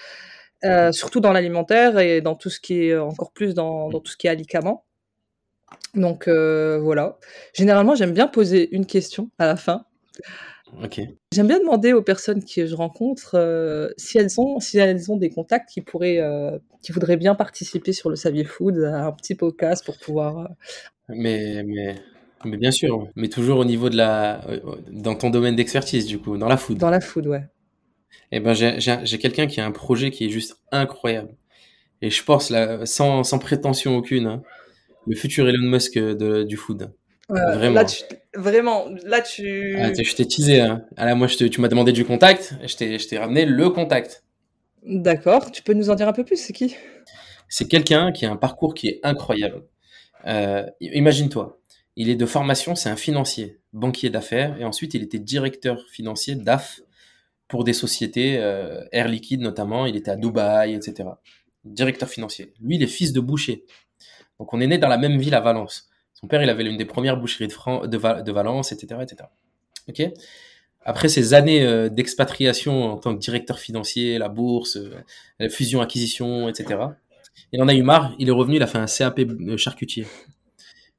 euh, 0.64 0.90
surtout 0.90 1.20
dans 1.20 1.34
l'alimentaire 1.34 1.98
et 1.98 2.22
dans 2.22 2.34
tout 2.34 2.48
ce 2.48 2.60
qui 2.60 2.84
est 2.84 2.96
encore 2.96 3.32
plus 3.32 3.52
dans, 3.52 3.90
dans 3.90 4.00
tout 4.00 4.10
ce 4.10 4.16
qui 4.16 4.26
est 4.26 4.30
alicament. 4.30 4.86
Donc 5.94 6.28
euh, 6.28 6.78
voilà. 6.80 7.18
Généralement, 7.52 7.94
j'aime 7.94 8.14
bien 8.14 8.26
poser 8.26 8.74
une 8.74 8.86
question 8.86 9.30
à 9.38 9.44
la 9.44 9.56
fin. 9.56 9.84
J'aime 11.32 11.48
bien 11.48 11.58
demander 11.58 11.92
aux 11.92 12.02
personnes 12.02 12.44
que 12.44 12.66
je 12.66 12.74
rencontre 12.74 13.34
euh, 13.34 13.90
si 13.96 14.18
elles 14.18 14.40
ont 14.40 14.60
si 14.60 14.78
elles 14.78 15.10
ont 15.10 15.16
des 15.16 15.30
contacts 15.30 15.68
qui 15.68 15.80
pourraient 15.80 16.20
euh, 16.20 16.58
qui 16.82 16.92
voudraient 16.92 17.16
bien 17.16 17.34
participer 17.34 17.92
sur 17.92 18.10
le 18.10 18.16
Savier 18.16 18.44
Food 18.44 18.78
à 18.78 19.06
un 19.06 19.12
petit 19.12 19.34
podcast 19.34 19.84
pour 19.84 19.98
pouvoir. 19.98 20.38
Euh, 20.38 20.44
mais 21.08 21.62
mais 21.64 21.96
mais 22.44 22.56
bien 22.56 22.70
sûr, 22.70 23.08
mais 23.16 23.28
toujours 23.28 23.58
au 23.58 23.64
niveau 23.64 23.90
de 23.90 23.96
la 23.96 24.40
dans 24.90 25.14
ton 25.14 25.30
domaine 25.30 25.56
d'expertise 25.56 26.06
du 26.06 26.18
coup, 26.18 26.36
dans 26.38 26.48
la 26.48 26.56
food. 26.56 26.78
Dans 26.78 26.90
la 26.90 27.00
food, 27.00 27.26
ouais. 27.26 27.44
Eh 28.32 28.40
ben 28.40 28.54
j'ai 28.54 29.18
quelqu'un 29.18 29.46
qui 29.46 29.60
a 29.60 29.66
un 29.66 29.72
projet 29.72 30.10
qui 30.10 30.26
est 30.26 30.30
juste 30.30 30.56
incroyable 30.72 31.34
et 32.00 32.10
je 32.10 32.24
pense 32.24 32.50
là 32.50 32.86
sans 32.86 33.24
sans 33.24 33.38
prétention 33.38 33.96
aucune, 33.96 34.26
hein, 34.26 34.42
le 35.06 35.16
futur 35.16 35.48
Elon 35.48 35.68
Musk 35.68 35.98
de, 35.98 36.44
du 36.44 36.56
food 36.56 36.92
vraiment. 37.30 37.74
Là, 37.74 37.84
tu, 37.84 38.02
vraiment, 38.34 38.86
là, 39.04 39.20
tu. 39.20 39.76
Ah, 39.78 39.92
je 39.92 40.14
t'ai 40.14 40.26
teasé. 40.26 40.60
Hein. 40.60 40.84
Ah, 40.96 41.14
moi, 41.14 41.26
je 41.26 41.36
tu 41.36 41.60
m'as 41.60 41.68
demandé 41.68 41.92
du 41.92 42.04
contact. 42.04 42.54
Je 42.66 42.76
t'ai 42.76 43.18
ramené 43.18 43.44
le 43.44 43.70
contact. 43.70 44.24
D'accord. 44.82 45.50
Tu 45.50 45.62
peux 45.62 45.72
nous 45.72 45.90
en 45.90 45.94
dire 45.94 46.08
un 46.08 46.12
peu 46.12 46.24
plus? 46.24 46.36
C'est 46.36 46.52
qui? 46.52 46.76
C'est 47.48 47.68
quelqu'un 47.68 48.12
qui 48.12 48.26
a 48.26 48.30
un 48.30 48.36
parcours 48.36 48.74
qui 48.74 48.88
est 48.88 49.00
incroyable. 49.02 49.64
Euh, 50.26 50.64
Imagine-toi. 50.80 51.60
Il 51.96 52.08
est 52.08 52.16
de 52.16 52.26
formation, 52.26 52.74
c'est 52.76 52.88
un 52.88 52.96
financier, 52.96 53.58
banquier 53.72 54.10
d'affaires, 54.10 54.58
et 54.58 54.64
ensuite 54.64 54.94
il 54.94 55.02
était 55.02 55.18
directeur 55.18 55.84
financier 55.90 56.34
d'AF 56.34 56.80
pour 57.48 57.64
des 57.64 57.72
sociétés, 57.72 58.38
euh, 58.38 58.84
Air 58.92 59.08
Liquide 59.08 59.40
notamment, 59.40 59.84
il 59.84 59.96
était 59.96 60.12
à 60.12 60.16
Dubaï, 60.16 60.74
etc. 60.74 61.10
Directeur 61.64 62.08
financier. 62.08 62.54
Lui, 62.60 62.76
il 62.76 62.82
est 62.82 62.86
fils 62.86 63.12
de 63.12 63.20
boucher. 63.20 63.64
Donc 64.38 64.54
on 64.54 64.60
est 64.60 64.68
né 64.68 64.78
dans 64.78 64.88
la 64.88 64.98
même 64.98 65.18
ville 65.18 65.34
à 65.34 65.40
Valence. 65.40 65.89
Son 66.20 66.28
père, 66.28 66.42
il 66.42 66.50
avait 66.50 66.64
l'une 66.64 66.76
des 66.76 66.84
premières 66.84 67.16
boucheries 67.16 67.48
de, 67.48 68.22
de, 68.22 68.32
Valence, 68.32 68.72
etc., 68.72 69.00
etc. 69.02 69.28
Ok? 69.88 70.02
Après 70.82 71.08
ces 71.08 71.34
années 71.34 71.62
euh, 71.62 71.88
d'expatriation 71.88 72.92
en 72.92 72.96
tant 72.96 73.14
que 73.14 73.20
directeur 73.20 73.58
financier, 73.58 74.18
la 74.18 74.28
bourse, 74.28 74.76
euh, 74.76 74.94
la 75.38 75.48
fusion-acquisition, 75.48 76.48
etc., 76.48 76.80
il 77.52 77.62
en 77.62 77.68
a 77.68 77.74
eu 77.74 77.82
marre. 77.82 78.14
Il 78.18 78.28
est 78.28 78.32
revenu, 78.32 78.56
il 78.56 78.62
a 78.62 78.66
fait 78.66 78.78
un 78.78 78.86
CAP 78.86 79.20
charcutier. 79.56 80.06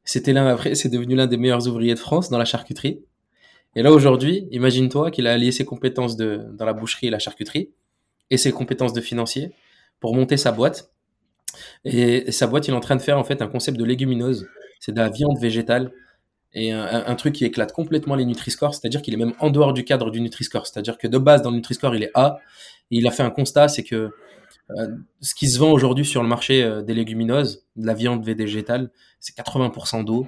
C'était 0.04 0.34
l'un 0.34 0.48
après, 0.48 0.76
c'est 0.76 0.90
devenu 0.90 1.16
l'un 1.16 1.28
des 1.28 1.38
meilleurs 1.38 1.68
ouvriers 1.68 1.94
de 1.94 2.00
France 2.00 2.30
dans 2.30 2.38
la 2.38 2.46
charcuterie. 2.46 3.02
Et 3.76 3.84
là 3.84 3.92
aujourd'hui, 3.92 4.48
imagine-toi 4.52 5.12
qu'il 5.12 5.28
a 5.28 5.34
allié 5.34 5.52
ses 5.52 5.66
compétences 5.66 6.18
de, 6.18 6.46
dans 6.54 6.66
la 6.66 6.74
boucherie 6.74 7.08
et 7.08 7.10
la 7.10 7.20
charcuterie 7.20 7.70
et 8.30 8.38
ses 8.38 8.52
compétences 8.52 8.94
de 8.94 9.02
financier 9.02 9.52
pour 10.00 10.16
monter 10.16 10.38
sa 10.38 10.52
boîte. 10.52 10.92
Et, 11.86 12.32
sa 12.32 12.48
boîte, 12.48 12.68
il 12.68 12.72
est 12.72 12.78
en 12.78 12.82
train 12.82 12.96
de 12.96 13.02
faire 13.02 13.18
en 13.18 13.24
fait 13.24 13.42
un 13.42 13.48
concept 13.48 13.78
de 13.78 13.86
légumineuse 13.86 14.48
c'est 14.82 14.92
de 14.92 15.00
la 15.00 15.10
viande 15.10 15.40
végétale 15.40 15.94
et 16.54 16.72
un, 16.74 17.16
truc 17.16 17.36
qui 17.36 17.46
éclate 17.46 17.72
complètement 17.72 18.16
les 18.16 18.26
Nutri-Score, 18.26 18.76
c'est-à-dire 18.76 19.02
qu'il 19.02 19.14
est 19.14 19.18
même 19.18 19.34
en 19.40 19.52
dehors 19.52 19.72
du 19.72 19.86
cadre 19.86 20.12
du 20.12 20.20
Nutri-Score. 20.20 20.68
C'est-à-dire 20.68 20.98
que 20.98 21.08
de 21.08 21.18
base, 21.18 21.42
dans 21.42 21.50
le 21.50 21.56
Nutri-Score, 21.56 21.96
il 21.96 22.04
est 22.04 22.12
A. 22.14 22.40
Il 22.90 23.08
a 23.08 23.12
fait 23.12 23.24
un 23.24 23.30
constat, 23.30 23.70
c'est 23.70 23.84
que 23.84 24.12
euh, 24.78 24.88
ce 25.22 25.34
qui 25.34 25.48
se 25.48 25.58
vend 25.60 25.72
aujourd'hui 25.72 26.06
sur 26.06 26.22
le 26.22 26.28
marché 26.28 26.62
euh, 26.62 26.82
des 26.82 26.94
légumineuses, 26.94 27.66
de 27.78 27.88
la 27.88 27.94
viande 27.94 28.26
végétale, 28.26 28.92
c'est 29.22 29.36
80% 29.38 30.04
d'eau. 30.04 30.28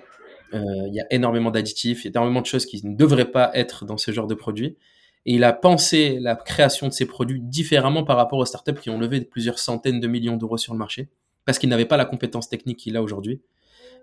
Euh, 0.54 0.62
il 0.88 0.94
y 0.94 1.02
a 1.02 1.06
énormément 1.12 1.52
d'additifs, 1.52 2.04
il 2.04 2.06
y 2.06 2.08
a 2.08 2.12
énormément 2.12 2.40
de 2.40 2.46
choses 2.46 2.66
qui 2.66 2.86
ne 2.86 2.96
devraient 2.96 3.32
pas 3.32 3.52
être 3.54 3.86
dans 3.86 3.98
ce 3.98 4.12
genre 4.12 4.28
de 4.28 4.36
produits. 4.36 4.78
Et 5.26 5.36
il 5.36 5.44
a 5.44 5.52
pensé 5.52 6.20
la 6.22 6.36
création 6.36 6.88
de 6.88 6.94
ces 6.94 7.06
produits 7.06 7.42
différemment 7.42 8.06
par 8.06 8.16
rapport 8.16 8.40
aux 8.40 8.46
startups 8.46 8.80
qui 8.80 8.90
ont 8.90 9.00
levé 9.00 9.22
plusieurs 9.22 9.60
centaines 9.60 10.00
de 10.00 10.08
millions 10.08 10.38
d'euros 10.38 10.58
sur 10.58 10.74
le 10.74 10.80
marché, 10.80 11.10
parce 11.44 11.60
qu'il 11.60 11.70
n'avait 11.70 11.86
pas 11.86 11.98
la 11.98 12.06
compétence 12.06 12.48
technique 12.48 12.78
qu'il 12.78 12.96
a 12.96 13.02
aujourd'hui. 13.02 13.42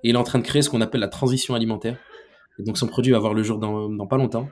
Et 0.02 0.10
il 0.10 0.14
est 0.14 0.18
en 0.18 0.24
train 0.24 0.38
de 0.38 0.44
créer 0.44 0.62
ce 0.62 0.70
qu'on 0.70 0.80
appelle 0.80 1.00
la 1.00 1.08
transition 1.08 1.54
alimentaire. 1.54 1.96
Et 2.58 2.62
donc 2.62 2.78
son 2.78 2.86
produit 2.86 3.12
va 3.12 3.18
voir 3.18 3.34
le 3.34 3.42
jour 3.42 3.58
dans, 3.58 4.06
pas 4.06 4.16
longtemps. 4.16 4.48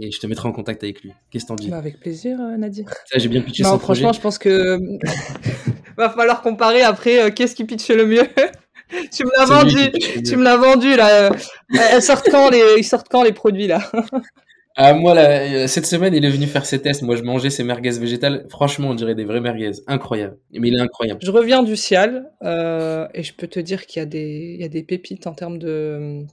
Et 0.00 0.10
je 0.10 0.20
te 0.20 0.26
mettrai 0.26 0.48
en 0.48 0.52
contact 0.52 0.84
avec 0.84 1.02
lui. 1.02 1.12
Qu'est-ce 1.30 1.44
que 1.44 1.48
t'en 1.48 1.54
dis? 1.54 1.70
Bah, 1.70 1.78
Avec 1.78 1.98
plaisir, 1.98 2.38
euh, 2.40 2.56
Nadir. 2.56 2.86
j'ai 3.14 3.28
bien 3.28 3.40
pitché 3.40 3.62
non, 3.64 3.78
franchement, 3.78 4.12
je 4.12 4.20
pense 4.20 4.38
que 4.38 4.78
va 5.96 6.10
falloir 6.10 6.42
comparer 6.42 6.82
après 6.82 7.22
euh, 7.22 7.30
qu'est-ce 7.30 7.54
qui 7.54 7.64
pitche 7.64 7.88
le 7.88 8.06
mieux. 8.06 8.22
tu 9.12 9.24
me 9.24 9.30
l'as 9.36 9.44
vendu, 9.46 10.22
tu 10.22 10.36
me 10.36 10.44
l'as 10.44 10.56
vendu 10.56 10.94
là. 10.96 11.30
Ils 11.70 12.02
sortent 12.02 12.28
quand 12.30 12.50
les, 12.50 12.62
ils 12.78 12.84
sortent 12.84 13.08
quand 13.10 13.22
les 13.22 13.32
produits 13.32 13.66
là? 13.66 13.90
Ah, 14.80 14.94
moi, 14.94 15.12
là, 15.12 15.66
cette 15.66 15.86
semaine, 15.86 16.14
il 16.14 16.24
est 16.24 16.30
venu 16.30 16.46
faire 16.46 16.64
ses 16.64 16.80
tests. 16.80 17.02
Moi, 17.02 17.16
je 17.16 17.24
mangeais 17.24 17.50
ses 17.50 17.64
merguez 17.64 17.98
végétales. 17.98 18.46
Franchement, 18.48 18.90
on 18.90 18.94
dirait 18.94 19.16
des 19.16 19.24
vraies 19.24 19.40
merguez. 19.40 19.72
Incroyable. 19.88 20.38
Mais 20.52 20.68
il 20.68 20.76
est 20.76 20.80
incroyable. 20.80 21.18
Je 21.20 21.32
reviens 21.32 21.64
du 21.64 21.74
Cial 21.74 22.30
euh, 22.44 23.08
et 23.12 23.24
je 23.24 23.34
peux 23.34 23.48
te 23.48 23.58
dire 23.58 23.86
qu'il 23.86 23.98
y, 23.98 24.02
a 24.04 24.06
des, 24.06 24.54
il 24.54 24.60
y 24.60 24.64
a 24.64 24.68
des 24.68 24.84
pépites 24.84 25.26
en 25.26 25.34
termes 25.34 25.58
de, 25.58 26.24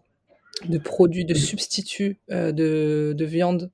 de 0.70 0.78
produits, 0.78 1.26
de 1.26 1.34
substituts 1.34 2.20
euh, 2.30 2.52
de, 2.52 3.16
de, 3.18 3.26
viande. 3.26 3.72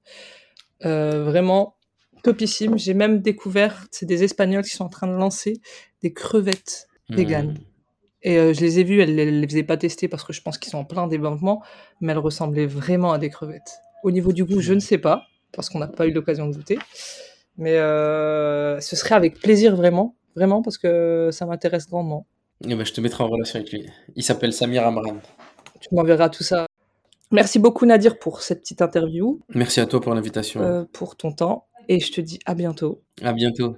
Euh, 0.86 1.26
vraiment 1.26 1.76
topissime. 2.24 2.80
J'ai 2.80 2.94
même 2.94 3.20
découvert, 3.20 3.88
c'est 3.92 4.06
des 4.06 4.24
Espagnols 4.24 4.64
qui 4.64 4.72
sont 4.78 4.86
en 4.86 4.90
train 4.90 5.08
de 5.08 5.18
lancer 5.18 5.60
des 6.02 6.14
crevettes 6.14 6.88
mmh. 7.10 7.16
véganes. 7.18 7.58
Et 8.24 8.38
euh, 8.38 8.54
je 8.54 8.62
les 8.62 8.80
ai 8.80 8.86
vues, 8.86 9.02
elles 9.02 9.16
ne 9.16 9.24
les 9.42 9.48
faisaient 9.48 9.64
pas 9.64 9.76
tester 9.76 10.08
parce 10.08 10.24
que 10.24 10.32
je 10.32 10.42
pense 10.42 10.58
qu'ils 10.58 10.72
sont 10.72 10.78
en 10.78 10.86
plein 10.86 11.08
développement, 11.08 11.62
mais 12.00 12.14
elles 12.14 12.20
ressemblaient 12.20 12.68
vraiment 12.68 13.12
à 13.12 13.18
des 13.18 13.30
crevettes. 13.30 13.82
Au 14.04 14.12
niveau 14.12 14.34
du 14.34 14.46
goût, 14.46 14.60
je 14.60 14.74
ne 14.74 14.80
sais 14.80 14.98
pas, 14.98 15.24
parce 15.52 15.70
qu'on 15.70 15.80
n'a 15.80 15.88
pas 15.88 16.08
eu 16.08 16.12
l'occasion 16.12 16.48
de 16.48 16.56
goûter. 16.56 16.80
Mais 17.58 17.78
euh, 17.78 18.80
ce 18.80 18.96
serait 18.96 19.16
avec 19.16 19.40
plaisir, 19.40 19.76
vraiment. 19.76 20.16
Vraiment, 20.36 20.62
parce 20.62 20.78
que 20.78 21.30
ça 21.32 21.46
m'intéresse 21.46 21.88
grandement. 21.88 22.26
Eh 22.64 22.76
ben, 22.76 22.86
je 22.86 22.94
te 22.94 23.02
mettrai 23.02 23.24
en 23.24 23.28
relation 23.28 23.60
avec 23.60 23.72
lui. 23.72 23.86
Il 24.16 24.24
s'appelle 24.24 24.54
Samir 24.54 24.86
Amran. 24.86 25.18
Tu 25.80 25.90
m'enverras 25.94 26.30
tout 26.30 26.44
ça. 26.44 26.68
Merci 27.32 27.60
beaucoup, 27.60 27.86
Nadir, 27.86 28.20
pour 28.20 28.42
cette 28.42 28.62
petite 28.62 28.82
interview. 28.82 29.40
Merci 29.50 29.80
à 29.80 29.86
toi 29.86 30.02
pour 30.02 30.14
l'invitation. 30.14 30.62
Euh, 30.62 30.84
pour 30.92 31.16
ton 31.16 31.32
temps. 31.32 31.68
Et 31.88 32.00
je 32.00 32.12
te 32.12 32.22
dis 32.22 32.40
à 32.46 32.56
bientôt. 32.56 33.02
À 33.22 33.34
bientôt. 33.34 33.76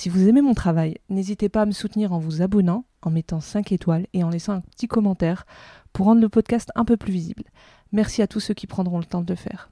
Si 0.00 0.08
vous 0.08 0.28
aimez 0.28 0.40
mon 0.40 0.54
travail, 0.54 0.96
n'hésitez 1.10 1.50
pas 1.50 1.60
à 1.60 1.66
me 1.66 1.72
soutenir 1.72 2.14
en 2.14 2.18
vous 2.18 2.40
abonnant, 2.40 2.86
en 3.02 3.10
mettant 3.10 3.40
5 3.40 3.70
étoiles 3.70 4.06
et 4.14 4.24
en 4.24 4.30
laissant 4.30 4.54
un 4.54 4.62
petit 4.62 4.88
commentaire 4.88 5.44
pour 5.92 6.06
rendre 6.06 6.22
le 6.22 6.30
podcast 6.30 6.70
un 6.74 6.86
peu 6.86 6.96
plus 6.96 7.12
visible. 7.12 7.44
Merci 7.92 8.22
à 8.22 8.26
tous 8.26 8.40
ceux 8.40 8.54
qui 8.54 8.66
prendront 8.66 8.96
le 8.96 9.04
temps 9.04 9.20
de 9.20 9.30
le 9.30 9.36
faire. 9.36 9.70